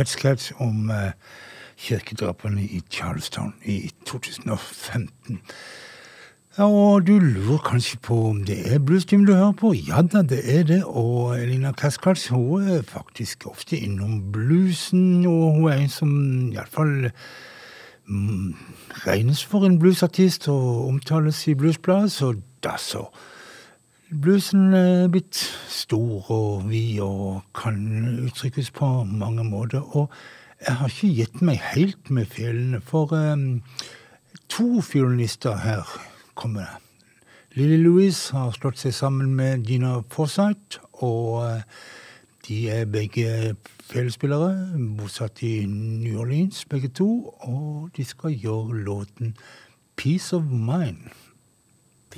[0.09, 1.11] Katzkatz om eh,
[1.77, 5.41] kirkedrapene i Charlestown i 2015.
[6.65, 9.75] Og du lurer kanskje på om det er bluestimen du hører på?
[9.77, 10.81] Ja da, det er det.
[10.87, 16.15] Og Elina Kaskals hun er faktisk ofte innom bluesen, og hun er en som
[16.55, 17.11] iallfall
[18.09, 18.57] mm,
[19.05, 22.33] regnes for en bluesartist og omtales i bluesbladet, så
[22.65, 23.11] da så.
[24.09, 25.37] Bluesen er blitt
[25.69, 27.77] stor og vid og kan
[28.25, 29.85] uttrykkes på mange måter.
[29.85, 30.09] Og
[30.65, 33.61] jeg har ikke gitt meg helt med fjellene, for um,
[34.49, 35.85] to fiolinister her
[36.35, 37.21] kommer det.
[37.61, 41.85] Lily Louise har slått seg sammen med Gina Forsythe, og uh,
[42.49, 43.57] de er begge
[43.93, 49.37] felespillere, bosatt i New Orleans begge to, og de skal gjøre låten
[50.01, 51.11] Peace of Mind.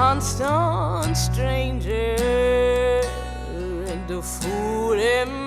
[0.09, 2.15] constant stranger
[3.91, 5.46] and a fool am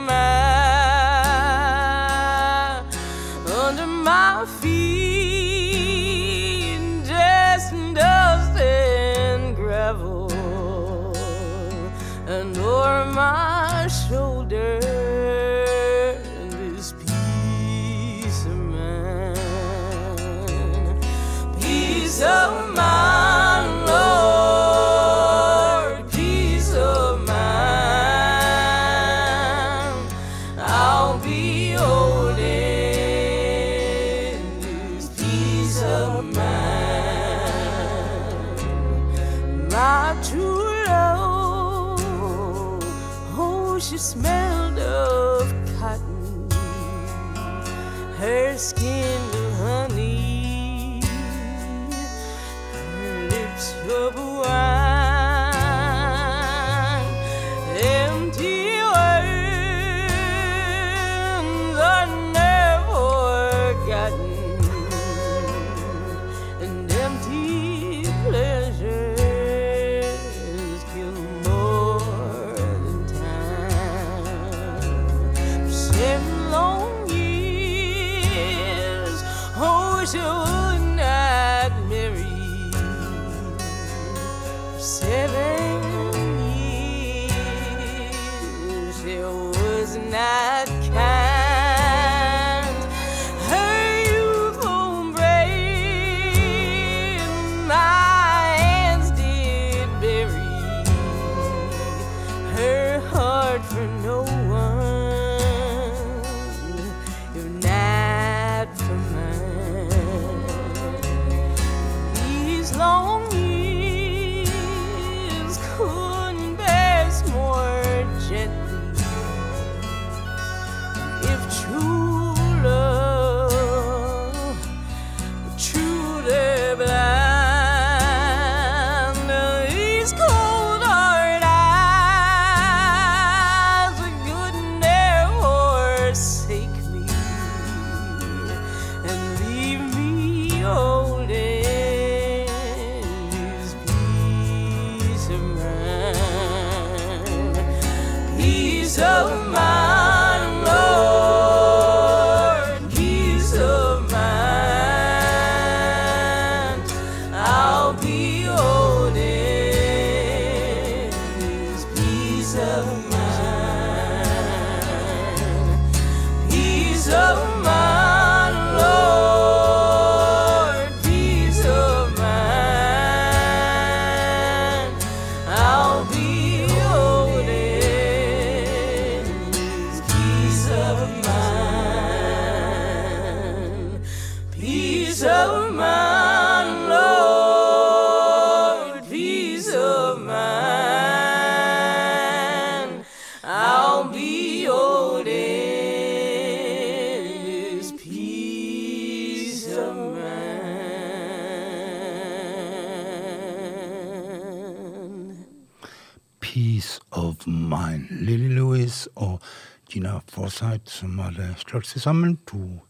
[210.80, 212.38] Forsythe som hadde slått seg sammen.
[212.46, 212.80] To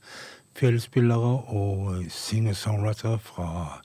[0.55, 3.81] fjellspillere og singer-songwriter fra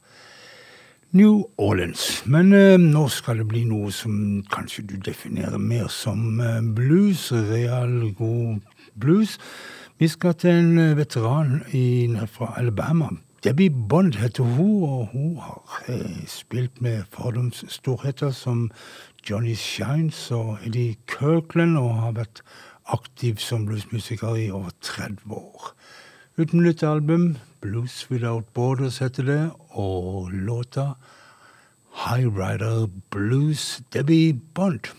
[1.12, 2.24] New Orleans.
[2.26, 7.32] Men eh, nå skal det bli noe som kanskje du definerer mer som eh, blues.
[7.32, 8.60] Real, god
[8.96, 9.38] blues.
[9.98, 13.10] Vi skal til en eh, veteran i, fra Alabama.
[13.44, 18.72] Debbie Bond heter hun, og hun har eh, spilt med fordomsstorheter som
[19.30, 22.42] Johnny Shines og Eddie Kirkland, og har vært
[22.86, 25.72] aktiv som bluesmusiker i over 30 år.
[26.38, 30.94] Uten nytt album, Blues Without Borders heter det, og låta
[32.06, 34.92] High Rider Blues, Debbie Bond.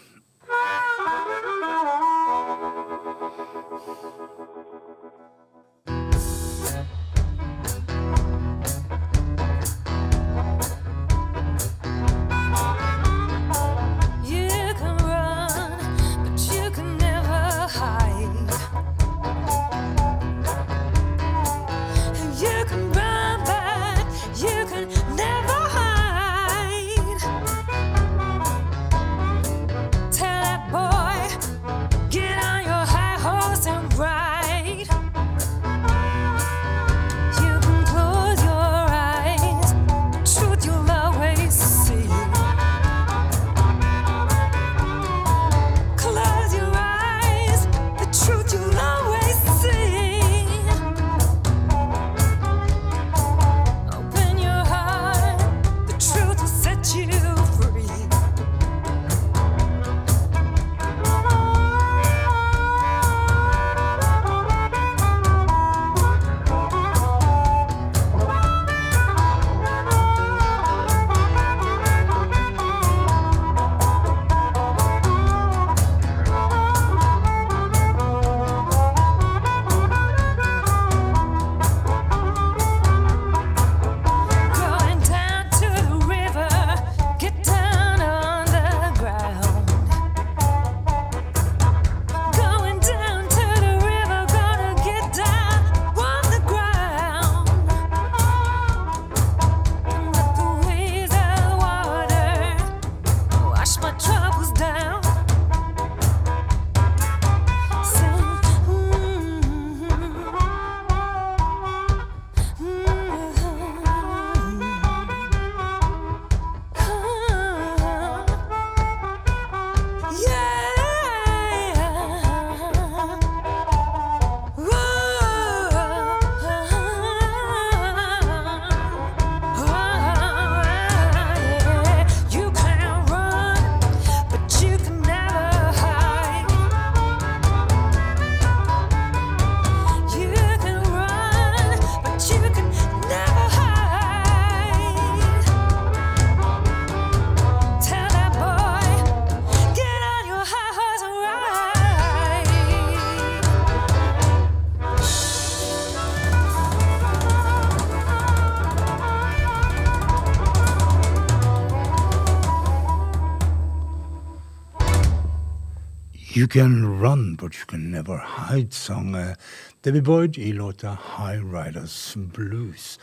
[166.37, 169.37] You Can Run But You Can Never Hide, sang David
[169.83, 172.99] Debbie Boyd i låta High Riders Blues.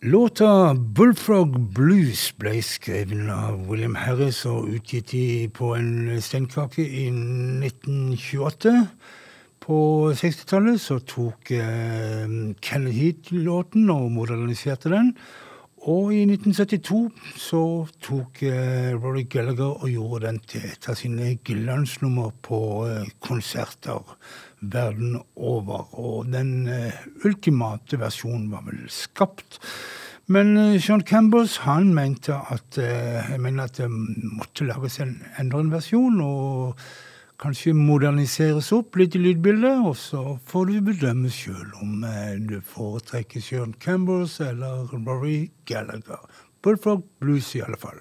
[0.00, 7.10] Låta Bullfrog Blues ble skrevet av William Harris og utgitt i, på en steinkake i
[7.12, 8.72] 1928.
[9.60, 9.78] På
[10.16, 12.24] 60-tallet så tok eh,
[12.64, 15.12] Kenneth Heat låten og moderniserte den.
[15.90, 16.98] Og i 1972
[17.42, 17.60] så
[18.04, 24.14] tok eh, Rory Gallagher og gjorde den til et av sine glansnummer på eh, konserter
[24.60, 25.88] verden over.
[25.98, 29.58] Og den eh, ultimate versjonen var vel skapt.
[30.30, 36.20] Men Sean Campbells han mente at, jeg mener at det måtte lages en endret versjon.
[36.22, 36.78] og
[37.42, 42.60] kanskje moderniseres opp litt i lydbildet, og så får du bedømme sjøl om eh, du
[42.74, 46.22] foretrekker Sean Campbells eller Rory Gallagher.
[46.62, 47.98] Bullfrog Blues, i alle fall.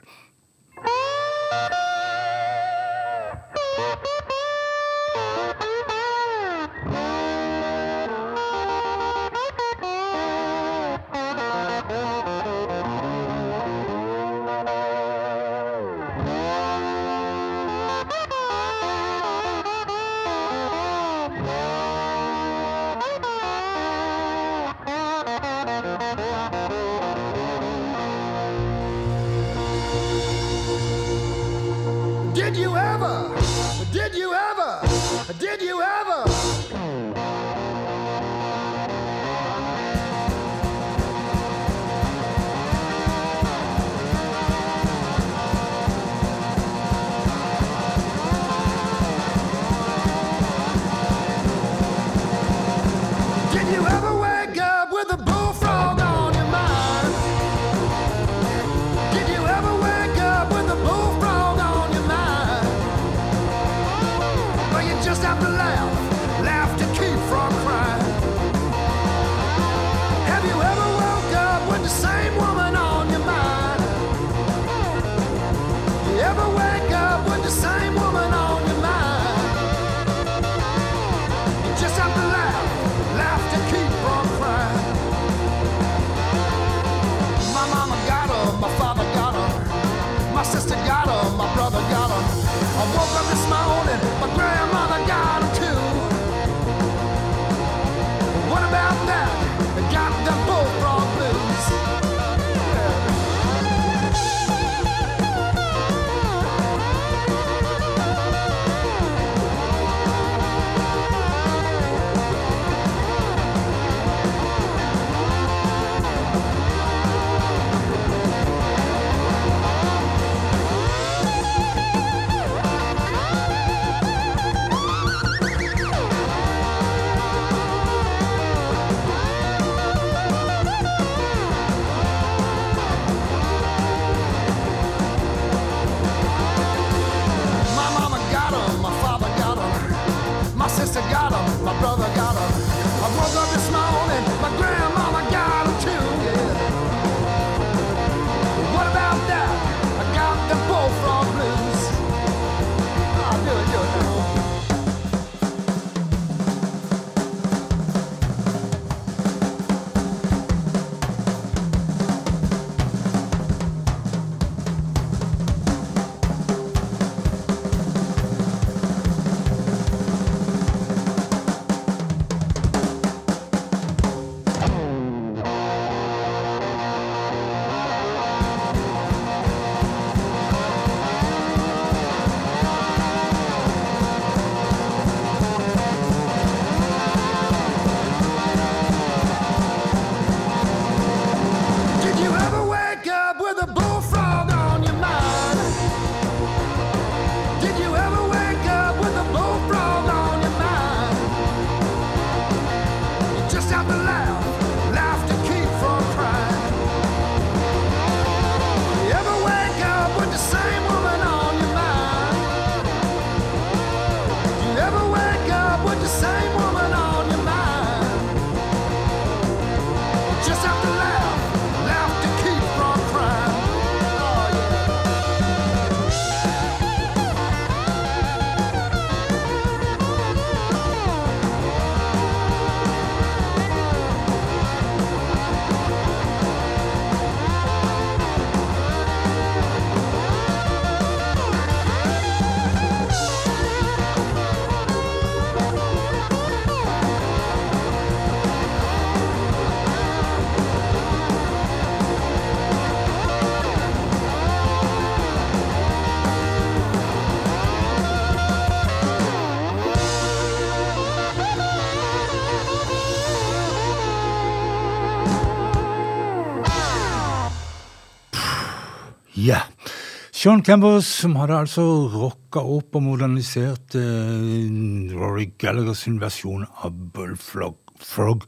[270.42, 278.48] Sean Campbell, som hadde altså rocka opp og modernisert eh, Rory Gallaghers versjon av Bullfrog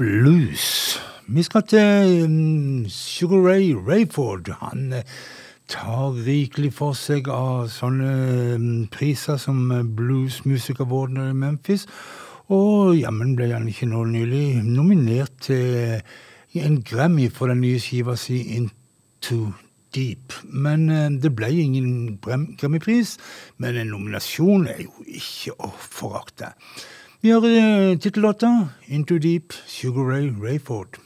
[0.00, 0.64] Blues.
[1.28, 4.48] Vi skal til um, Sugar Ray Rayford.
[4.62, 5.12] Han eh,
[5.68, 8.16] tar rikelig for seg av sånne
[8.56, 11.84] um, priser som eh, Bluesmusikerborden i Memphis.
[12.48, 16.00] Og jammen ble han ikke nå nylig nominert til
[16.64, 19.50] en Grammy for den nye skiva si Into
[19.94, 20.34] dyp.
[20.44, 23.16] Men eh, det ble ingen Grammy-pris.
[23.58, 26.54] Men en nominasjon er jo ikke å forakte.
[27.20, 31.00] Vi har eh, tittellåta 'Into Deep', Sugar Ray Rayford.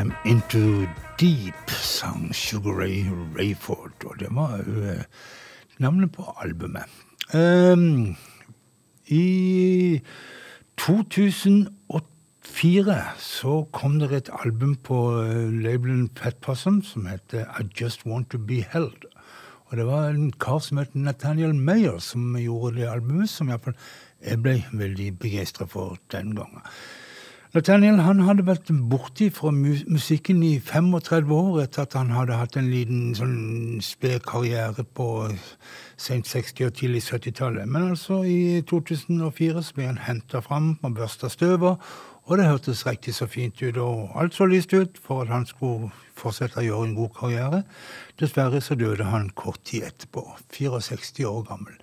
[0.00, 3.04] I'm Into Deep, sang Sugar Ray
[3.36, 5.04] Rayford, og det var jo eh,
[5.78, 6.82] navnet på albumet.
[7.34, 8.16] Um,
[9.06, 10.00] I
[10.80, 18.06] 2004 så kom det et album på eh, labelen Pet Possum som heter I Just
[18.06, 19.04] Want To Be Held.
[19.68, 23.76] Og det var en kar som het Nathaniel Mayer som gjorde det albumet, som iallfall
[24.24, 26.64] jeg ble veldig begeistra for den gangen.
[27.50, 32.54] Nathaniel han hadde vært borti fra musikken i 35 år etter at han hadde hatt
[32.60, 35.06] en liten sånn sped karriere på
[35.98, 37.66] sent 60- og tidlig 70-tallet.
[37.66, 41.74] Men altså i 2004 så ble han henta fram og børsta støver,
[42.22, 45.48] og det hørtes riktig så fint ut, og alt så lyst ut for at han
[45.48, 47.64] skulle fortsette å gjøre en god karriere.
[48.22, 50.22] Dessverre så døde han kort tid etterpå,
[50.54, 51.74] 64 år gammel.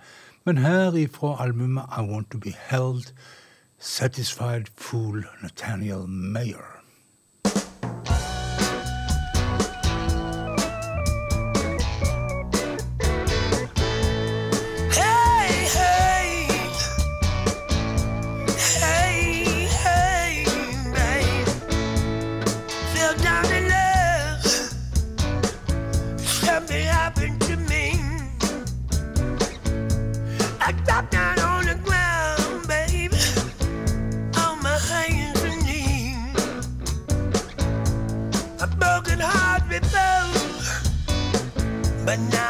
[0.48, 3.12] Men her ifra albumet I Want To Be Held
[3.80, 6.77] Satisfied Fool Nathaniel Mayer.
[42.18, 42.47] Now.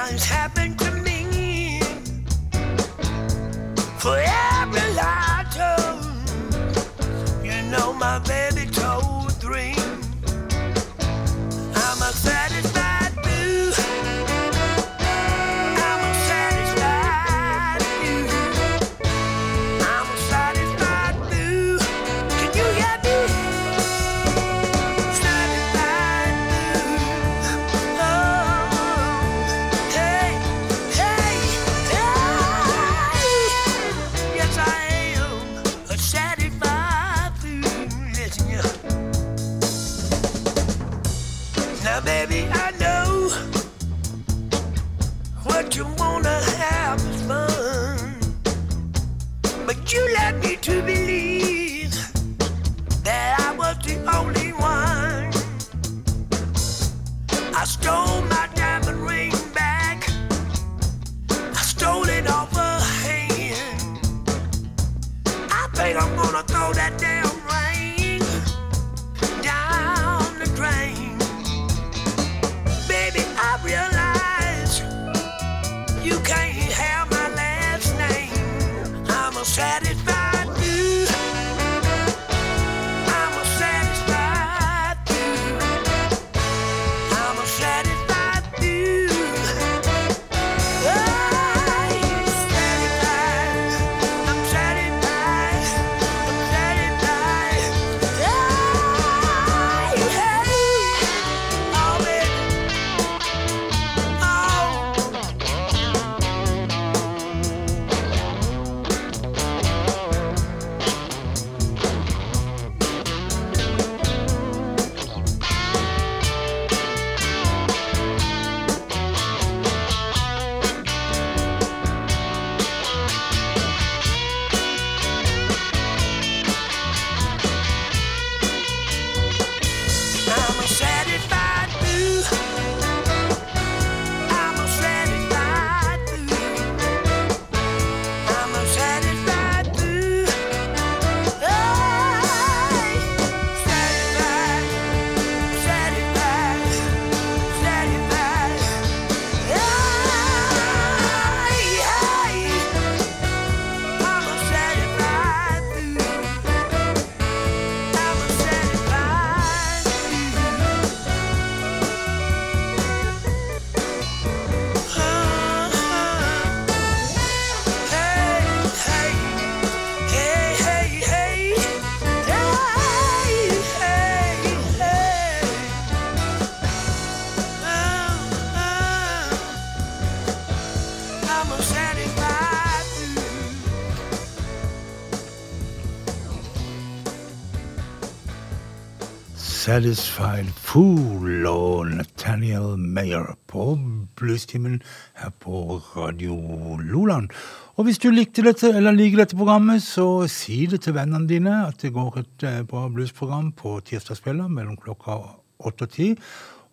[189.78, 193.76] Satisfied Fool og Nathaniel Mayer på
[194.18, 194.80] Bluestimen
[195.20, 196.34] her på Radio
[196.82, 197.28] Loland.
[197.76, 201.60] Og hvis du likte dette, eller liker dette programmet, så si det til vennene dine
[201.68, 205.20] at det går et eh, bra bluesprogram på tirsdagskvelder mellom klokka
[205.62, 206.08] åtte og ti,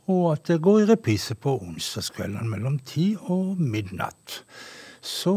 [0.10, 4.42] og at det går i reprise på onsdagskveldene mellom ti og midnatt.
[5.06, 5.36] Så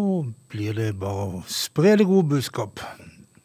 [0.48, 2.80] blir det bare å spre det gode budskap.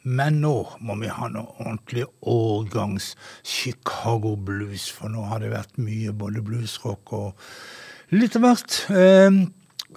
[0.04, 3.14] Men nå må vi ha noe ordentlig årgangs
[3.48, 7.46] Chicago blues, for nå har det vært mye både bluesrock og
[8.12, 8.80] litt av hvert.
[8.92, 9.44] Eh,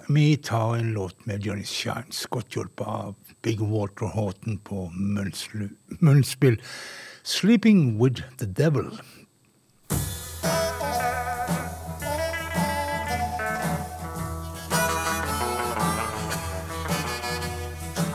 [0.06, 6.60] vi tar en låt med Johnny Shines, godt hjulpet av Big Water Horton på munnspill.
[7.26, 9.00] 'Sleeping With The Devil'.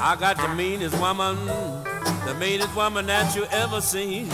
[0.04, 1.46] I got the meanest woman,
[2.26, 4.32] the meanest woman that you ever seen.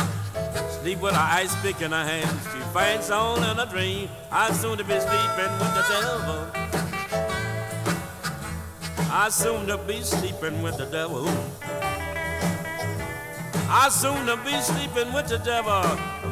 [0.80, 2.40] Sleep with her ice pick in her hand.
[2.54, 4.08] She faints on in a dream.
[4.32, 6.48] I soon to be sleeping with the devil.
[9.12, 11.28] I soon to be sleeping with the devil.
[13.70, 15.84] I soon to be sleeping with the devil.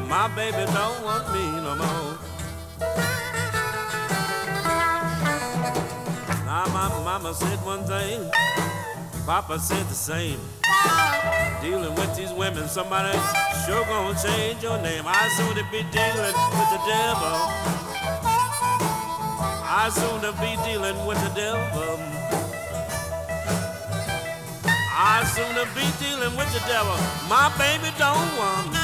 [0.08, 2.18] My baby don't want me no more.
[6.46, 8.30] Now my mama said one thing.
[9.26, 10.38] Papa said the same.
[11.60, 13.20] Dealing with these women, somebody's
[13.66, 15.02] sure gonna change your name.
[15.04, 17.36] I soon to be dealing with the devil.
[19.66, 21.98] I soon to be dealing with the devil.
[24.94, 26.94] I soon to be dealing with the devil.
[27.28, 28.76] My baby don't want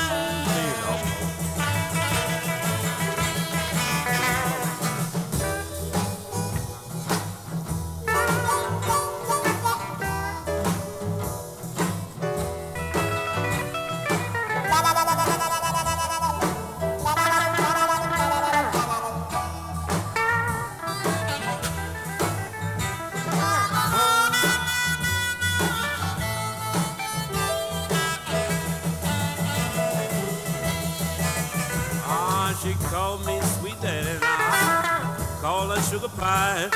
[35.92, 36.70] sugar pie.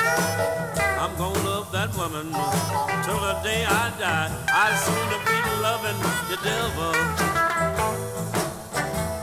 [1.01, 2.27] I'm gonna love that woman
[3.03, 4.29] till the day I die.
[4.47, 5.99] I soon to be loving
[6.29, 6.93] the devil.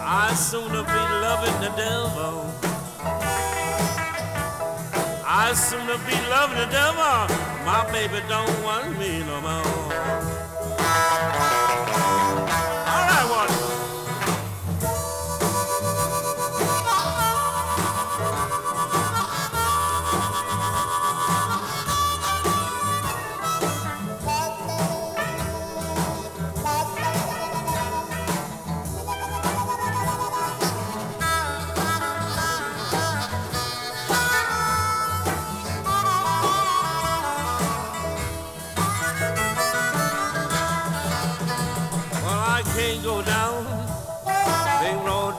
[0.03, 2.35] I soon to be loving the devil.
[5.25, 7.15] I soon to be loving the devil.
[7.65, 10.24] My baby don't want me no more.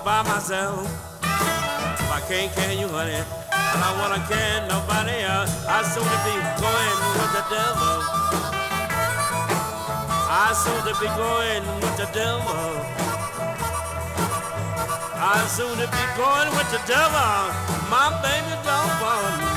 [0.05, 0.85] By myself.
[1.23, 6.19] If I can't can you, honey, and I wanna can nobody else, I soon to
[6.21, 7.97] be going with the devil.
[10.29, 12.69] I soon to be going with the devil.
[15.17, 17.49] I soon to be going with the devil.
[17.89, 19.54] My baby don't want me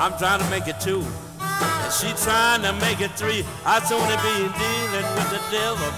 [0.00, 1.04] I'm trying to make it two,
[1.40, 3.44] and she trying to make it three.
[3.66, 5.92] I soon to be dealing with the devil.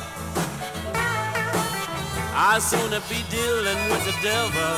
[2.34, 4.74] I soon to be dealing with the devil.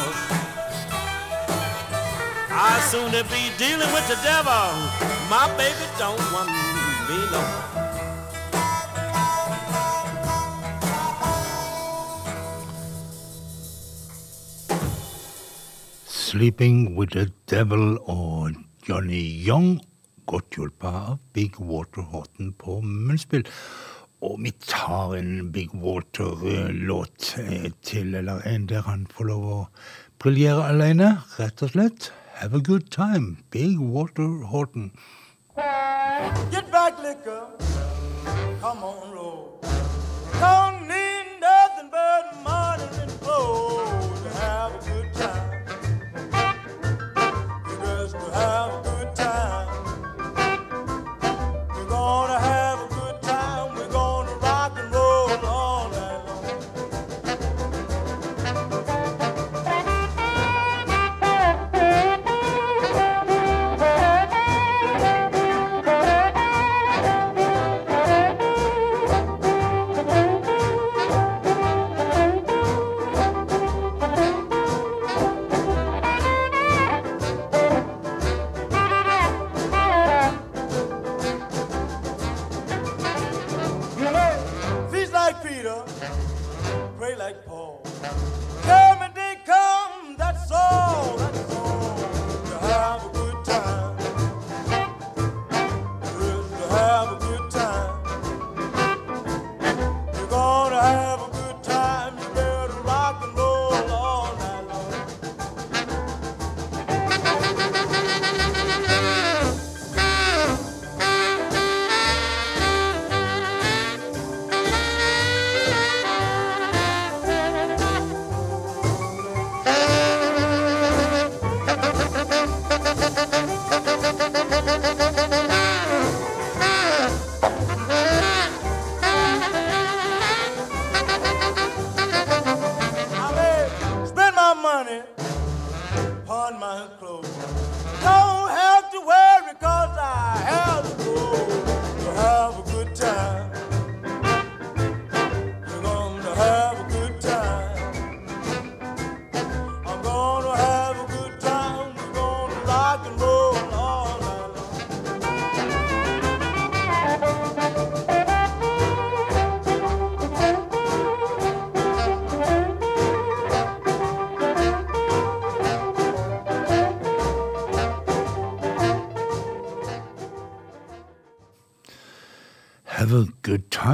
[2.52, 4.68] I soon to be dealing with the devil.
[5.30, 6.84] My baby don't want me
[7.32, 7.42] no.
[16.06, 18.33] Sleeping with the Devil og
[18.84, 19.80] Johnny Young,
[20.28, 23.46] godt hjulpet av Big Water Horton på munnspill.
[24.20, 27.30] Og vi tar en Big Water-låt
[27.82, 29.58] til, eller en der han får lov å
[30.20, 32.10] briljere alene, rett og slett.
[32.36, 34.92] Have a good time, Big Water Horton.
[36.52, 37.56] Get back, liquor.
[38.60, 39.60] Come on, roll.
[40.40, 40.73] Don't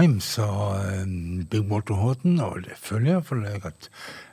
[0.01, 3.91] good og Big Walter Horton, og det føler jeg for jeg at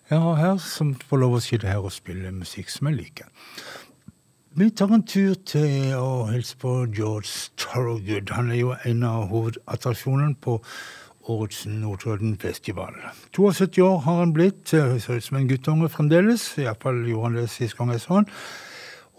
[0.10, 3.28] jeg har her, som får lov å sitte her og spille musikk som jeg liker.
[4.58, 8.32] Vi tar en tur til å hilse på George Thorogood.
[8.32, 10.56] Han er jo en av hovedattraksjonene på
[11.28, 12.96] årets Notodden-festival.
[13.36, 16.48] 72 år har han blitt, ser ut som en guttunge fremdeles.
[16.64, 18.30] Iallfall gjorde han det sist gang jeg så han.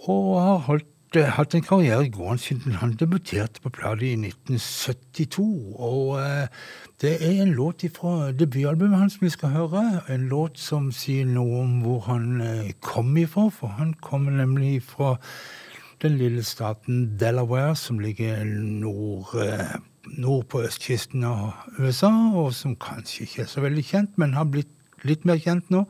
[0.08, 5.74] Og har holdt, hatt en karriere gående siden han debuterte på plate i 1972.
[5.78, 6.48] Og eh,
[7.00, 10.02] det er en låt fra debutalbumet hans vi skal høre.
[10.08, 14.82] En låt som sier noe om hvor han eh, kom ifra, for han kommer nemlig
[14.82, 15.16] fra
[16.02, 19.78] den lille staten Delaware, som ligger nord, eh,
[20.18, 24.44] nord på østkysten av USA, og som kanskje ikke er så veldig kjent, men har
[24.44, 24.74] blitt
[25.08, 25.86] litt mer kjent nå,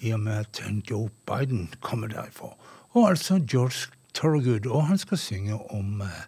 [0.00, 0.60] i og med at
[0.90, 2.56] Joe Biden kommer derifra.
[2.96, 6.24] Og altså George Thorogood, og han skal synge om eh,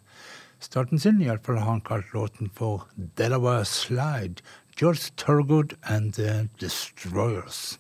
[0.60, 4.44] starten sin, iallfall har han kalt låten for Delaware Slide.
[4.76, 7.78] George Torgood and the Destroyers.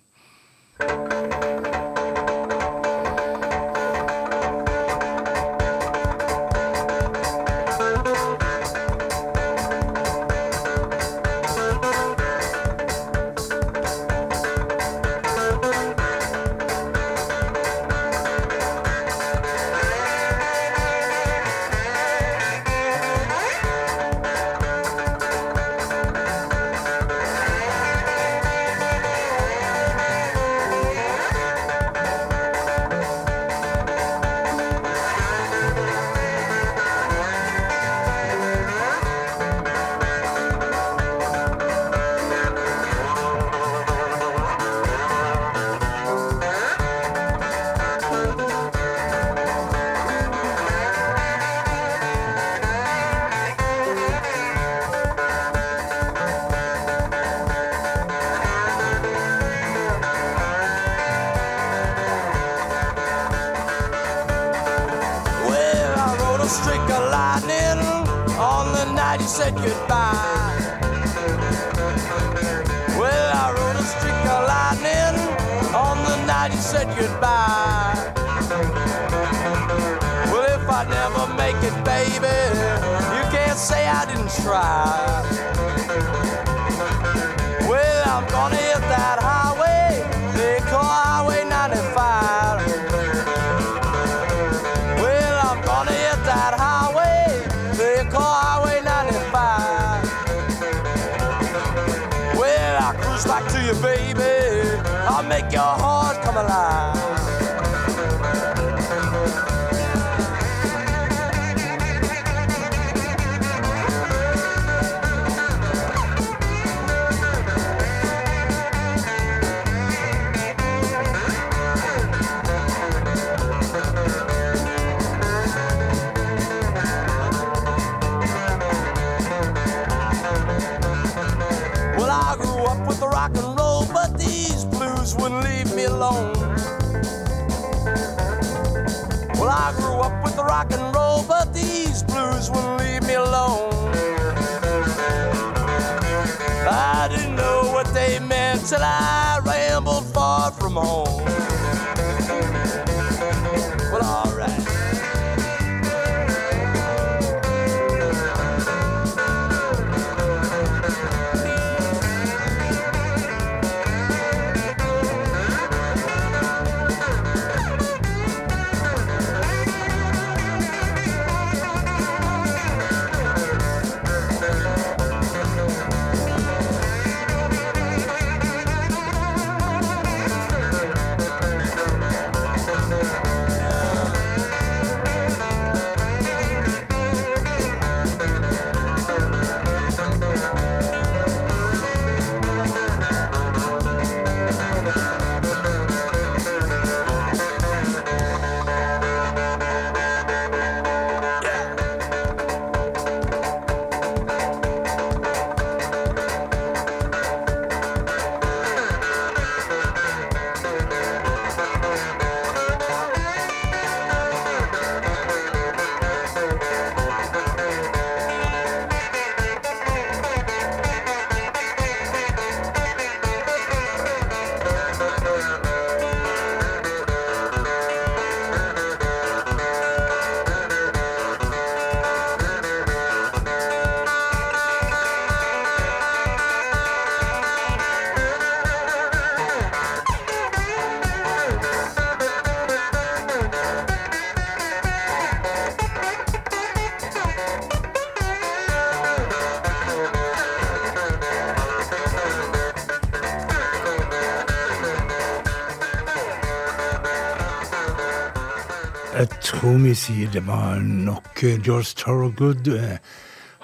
[259.18, 262.68] Jeg tror vi sier det var nok eh, George Thorogood.
[262.70, 262.98] Eh,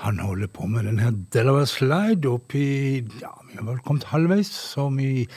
[0.02, 4.50] Han holder på med den her Delaware Slide oppi Ja, vi har vel kommet halvveis,
[4.50, 5.28] så vi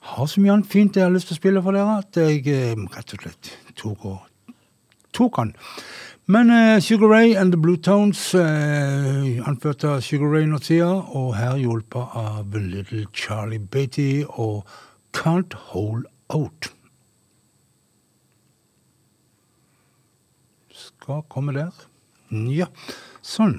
[0.00, 2.46] har så mye annet fint jeg har lyst til å spille for dere, at jeg
[2.46, 4.54] eh, rett og slett tok og
[5.10, 5.52] tok han.
[6.30, 11.34] Men uh, Sugar Ray and The Blue Tones, uh, anført Sugar Ray nå tida, og
[11.34, 14.62] her hjulpet av Little Charlie Beatty og
[15.18, 16.70] Can't Hold Out.
[21.04, 21.68] Skal komme der.
[22.32, 22.64] Ja,
[23.20, 23.58] sånn.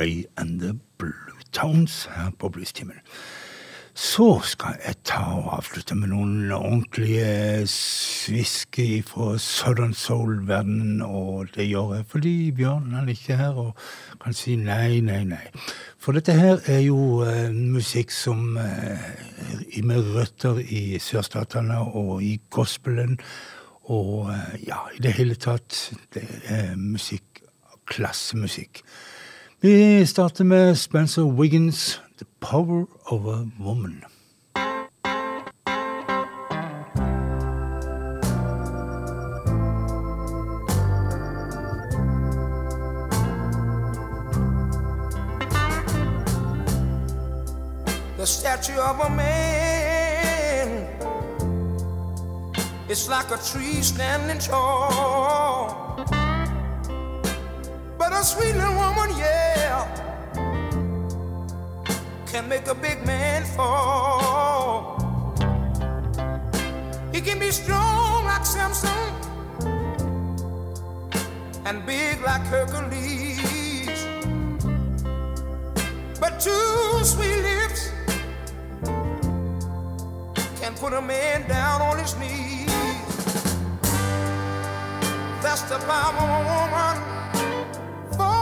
[0.00, 1.12] Ray and the Blue
[1.52, 2.96] Towns her på Bluestimen.
[3.94, 11.66] Så skal jeg ta og avslutte med noen ordentlige svisker fra Southern Soul-verdenen, og det
[11.68, 13.82] gjør jeg fordi Bjørn er ikke her og
[14.22, 15.42] kan si nei, nei, nei.
[16.00, 22.38] For dette her er jo eh, musikk som eh, med røtter i sørstatene og i
[22.48, 23.18] gospelen,
[23.92, 27.44] og eh, ja, i det hele tatt, det er musikk,
[27.90, 28.84] klassemusikk.
[29.62, 34.04] Vi starter med Spencer Wiggins, 'The Power of a Woman'.
[48.16, 50.86] the statue of a man.
[52.88, 55.89] It's like a tree standing tall.
[58.00, 59.84] But a sweet little woman, yeah,
[62.32, 64.96] can make a big man fall.
[67.12, 68.88] He can be strong like Samson
[71.66, 74.06] and big like Hercules.
[76.18, 77.90] But two sweet lips
[80.58, 82.66] can put a man down on his knees.
[85.42, 87.19] That's the power of a woman.
[88.20, 88.36] Oh,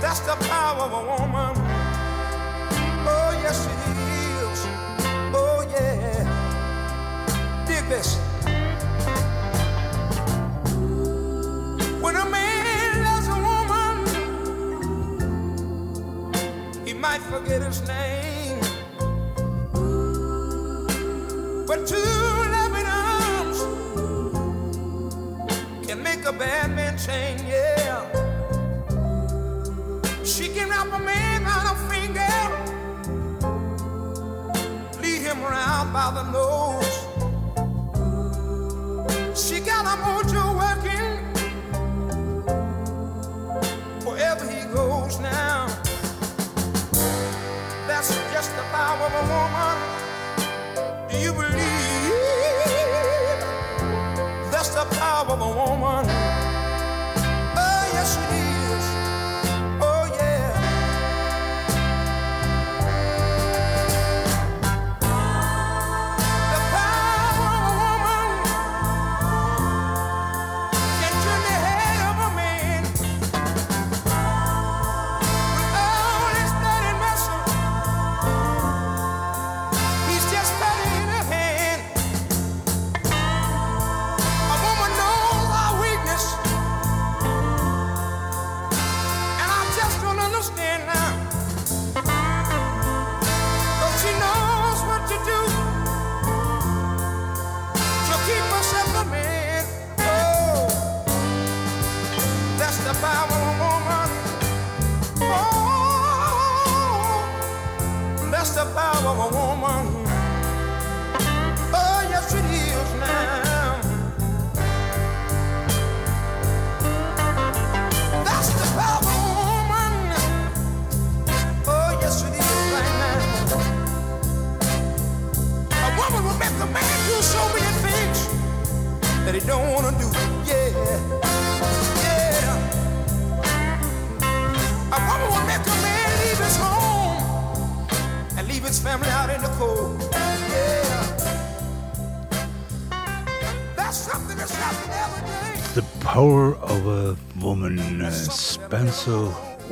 [0.00, 1.52] that's the power of a woman.
[3.08, 3.30] Oh,
[4.52, 4.60] is.
[5.34, 6.24] Oh, yeah.
[7.66, 8.18] Dig this.
[12.02, 13.96] When a man loves a woman,
[16.86, 18.60] he might forget his name.
[21.66, 22.45] But two
[25.86, 28.02] can make a bad man change, yeah.
[30.24, 32.36] She can wrap a man around a finger,
[35.00, 36.96] lead him around by the nose.
[39.38, 41.14] She got a mojo working
[44.04, 45.68] wherever he goes now.
[47.86, 49.76] That's just the power of a woman.
[51.08, 51.85] Do you believe
[54.90, 56.45] power of a woman?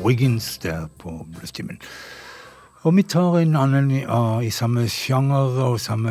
[0.05, 1.81] Wiggins der på Bluestimen.
[2.85, 6.10] Og vi tar en annen ah, i samme sjanger, og samme,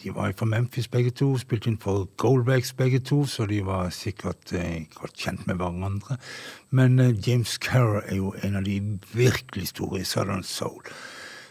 [0.00, 3.90] de var fra Memphis begge to, spilte inn for Goldbacks begge to, så de var
[3.92, 4.62] sikkert uh,
[4.94, 6.16] godt kjent med hverandre.
[6.70, 8.78] Men uh, James Carrer er jo en av de
[9.12, 10.80] virkelig store i Southern Soul.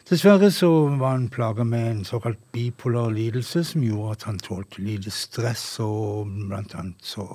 [0.09, 4.81] Dessverre så var han plaga med en såkalt bipolar lidelse som gjorde at han tålte
[4.81, 7.29] lite stress, og blant annet så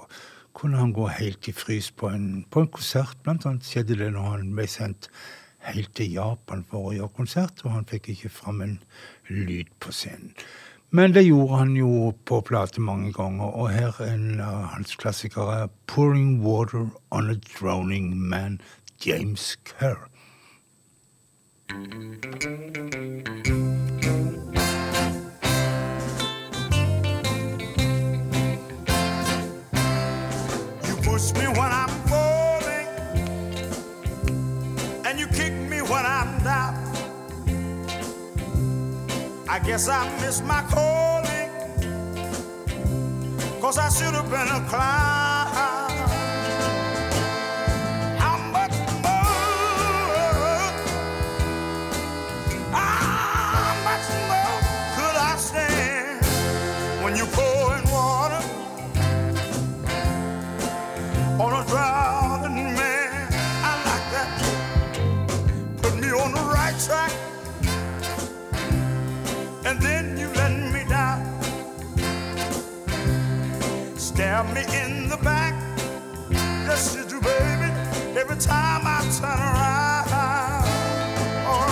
[0.54, 3.18] kunne han gå helt i frys på en, på en konsert.
[3.24, 5.10] Blant annet skjedde det når han ble sendt
[5.66, 8.76] helt til Japan for å gjøre konsert, og han fikk ikke fram en
[9.28, 10.34] lyd på scenen.
[10.90, 14.96] Men det gjorde han jo på plate mange ganger, og her er en av hans
[14.98, 18.58] klassikere, 'Pouring Water on a Drowning Man',
[18.98, 20.08] James Kerr.
[21.70, 23.39] You
[31.20, 32.86] push me when I'm falling,
[35.06, 36.74] and you kick me when I'm down.
[39.48, 41.50] I guess I missed my calling,
[43.60, 45.79] cause I should have been a clown.
[74.40, 75.52] Stab me in the back,
[76.30, 77.68] yes you do, baby.
[78.18, 80.64] Every time I turn around.
[81.46, 81.68] Oh.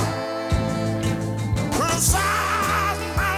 [3.17, 3.35] My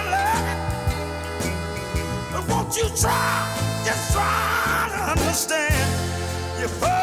[2.35, 2.49] love.
[2.49, 3.33] Won't you try,
[3.85, 5.91] just try to understand?
[6.59, 7.00] You're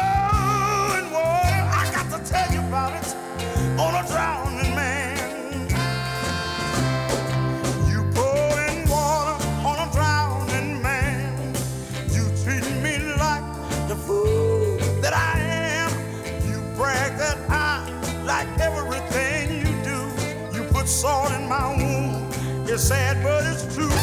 [20.98, 22.34] salt in my wound.
[22.68, 23.98] It's sad, but it's true.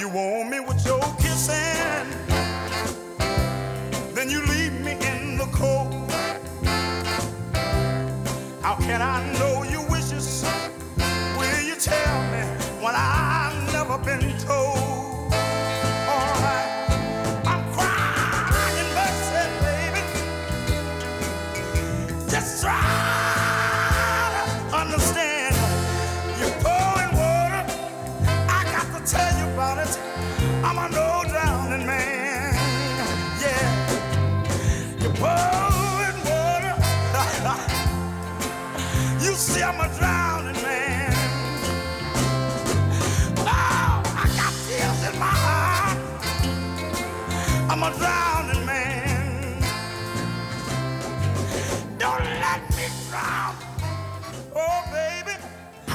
[0.00, 2.08] You warm me with your kissing,
[4.16, 5.94] then you leave me in the cold.
[8.60, 10.44] How can I know your wishes?
[11.38, 12.42] Will you tell me
[12.82, 14.29] when I've never been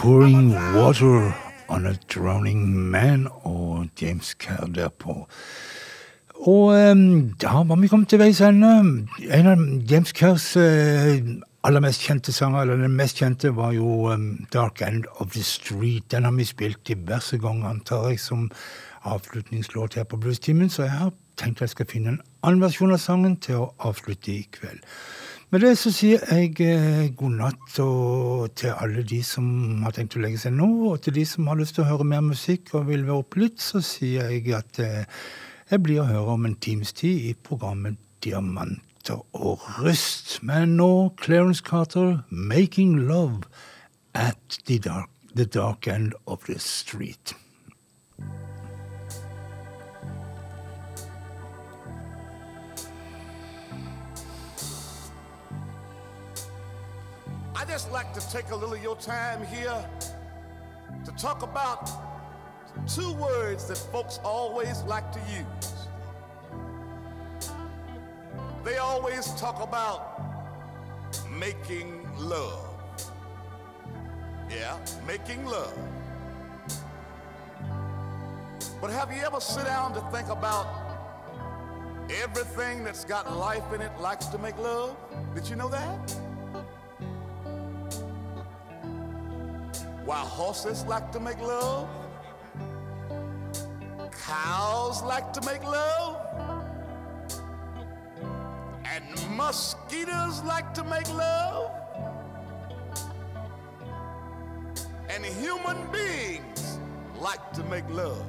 [0.05, 1.33] Pouring Water
[1.67, 5.27] on a Drowning Man og James Kerr derpå.
[6.35, 8.69] Og um, da var vi kommet til veis ende.
[9.33, 11.17] En av James Kerrs uh,
[11.65, 15.43] aller mest kjente sanger, eller den mest kjente, var jo um, Dark End of the
[15.43, 16.05] Street.
[16.11, 18.51] Den har vi spilt diverse ganger, antar jeg, som
[19.09, 23.01] avslutningslåt her på Bluestimen, så jeg har tenkt jeg skal finne en annen versjon av
[23.01, 24.85] sangen til å avslutte i kveld.
[25.53, 27.75] Med det så sier jeg eh, god natt
[28.57, 31.59] til alle de som har tenkt å legge seg nå, og til de som har
[31.59, 35.05] lyst til å høre mer musikk og vil være opplytt, så sier jeg at eh,
[35.69, 40.39] jeg blir å høre om en times tid i programmet Diamanter og rust.
[40.41, 43.45] Men nå Clarence Carter, 'Making Love
[44.13, 47.37] at the dark, the dark End of the Street'.
[57.57, 59.89] I just like to take a little of your time here
[61.05, 61.89] to talk about
[62.85, 65.87] two words that folks always like to use.
[68.65, 70.21] They always talk about
[71.31, 72.67] making love.
[74.49, 74.77] Yeah,
[75.07, 75.77] making love.
[78.81, 80.67] But have you ever sit down to think about
[82.21, 84.97] everything that's got life in it likes to make love?
[85.33, 86.24] Did you know that?
[90.05, 91.89] While horses like to make love,
[94.11, 96.21] cows like to make love,
[98.85, 99.03] and
[99.35, 101.71] mosquitoes like to make love,
[105.09, 106.77] and human beings
[107.19, 108.23] like to make love.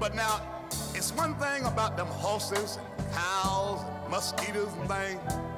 [0.00, 0.40] But now,
[0.94, 5.57] it's one thing about them horses, and cows, and mosquitoes, and things.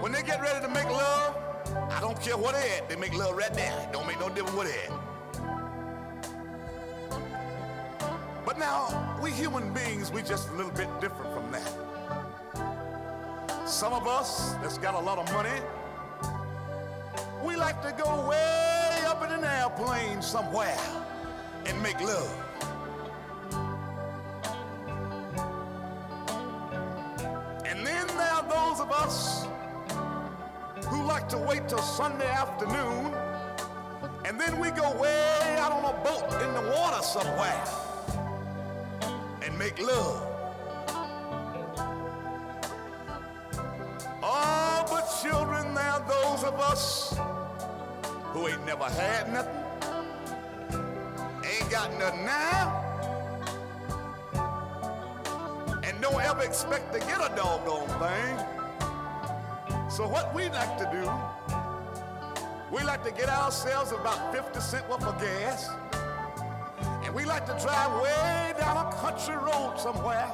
[0.00, 1.36] When they get ready to make love,
[1.90, 3.50] I don't care what they at, they make love right.
[3.52, 4.90] It don't make no difference what they at.
[8.44, 11.72] But now, we human beings, we just a little bit different from that.
[13.66, 15.58] Some of us that's got a lot of money,
[17.44, 20.78] we like to go way up in an airplane somewhere
[21.66, 22.43] and make love.
[31.34, 33.12] To wait till Sunday afternoon
[34.24, 37.64] and then we go way out on a boat in the water somewhere
[39.42, 40.22] and make love.
[44.22, 47.18] Oh, but children, there are those of us
[48.32, 49.64] who ain't never had nothing,
[51.44, 52.80] ain't got nothing now,
[55.82, 58.53] and don't ever expect to get a doggone thing.
[59.94, 61.08] So what we like to do,
[62.74, 65.70] we like to get ourselves about 50 cent worth of gas,
[67.04, 70.28] and we like to drive way down a country road somewhere.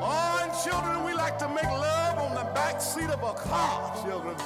[0.00, 3.94] Oh, and children, we like to make love on the back seat of a car,
[4.06, 4.34] children.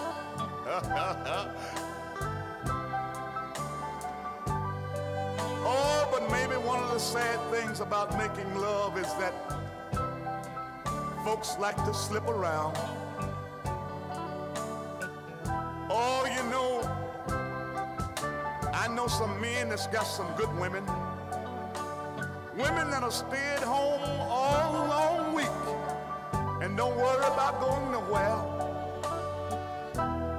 [5.64, 9.32] oh, but maybe one of the sad things about making love is that
[11.24, 12.76] folks like to slip around.
[19.04, 20.82] Know some men that's got some good women.
[22.56, 24.00] Women that'll stay at home
[24.30, 25.58] all long week
[26.62, 28.38] and don't worry about going nowhere.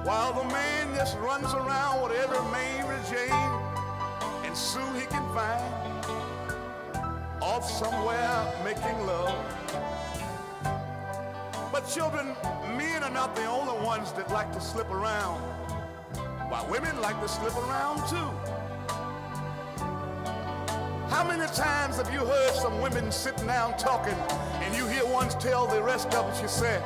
[0.04, 3.52] While the man just runs around with every Mary Jane
[4.44, 5.62] and Sue he can find
[7.40, 9.38] off somewhere making love.
[11.70, 12.34] But children,
[12.76, 15.40] men are not the only ones that like to slip around.
[16.48, 18.55] Why, women like to slip around too.
[21.16, 24.12] How many times have you heard some women sitting down talking
[24.60, 26.82] and you hear one tell the rest of them, she said,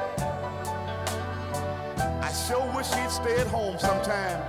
[2.22, 4.40] I sure wish he'd stay at home sometime.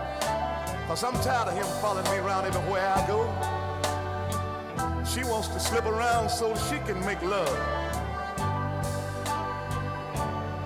[0.85, 3.25] Cause I'm tired of him following me around everywhere I go.
[5.03, 7.49] She wants to slip around so she can make love.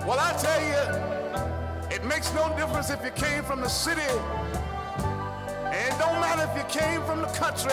[0.06, 4.12] Well, I tell you, it makes no difference if you came from the city.
[5.72, 7.72] And don't matter if you came from the country.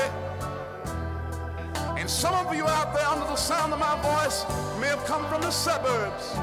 [2.04, 4.44] And some of you out there under the sound of my voice
[4.82, 6.34] may have come from the suburbs.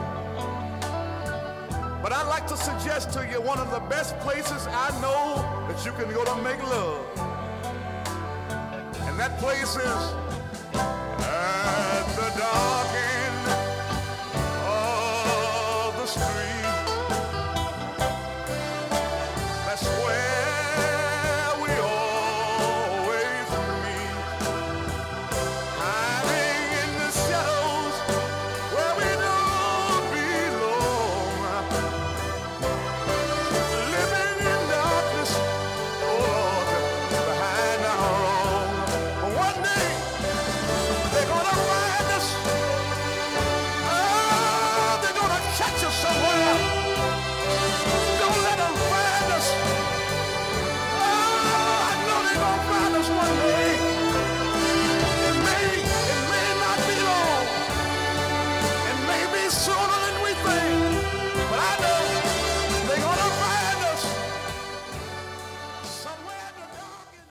[2.02, 5.84] But I'd like to suggest to you one of the best places I know that
[5.84, 7.04] you can go to make love.
[9.06, 10.39] And that place is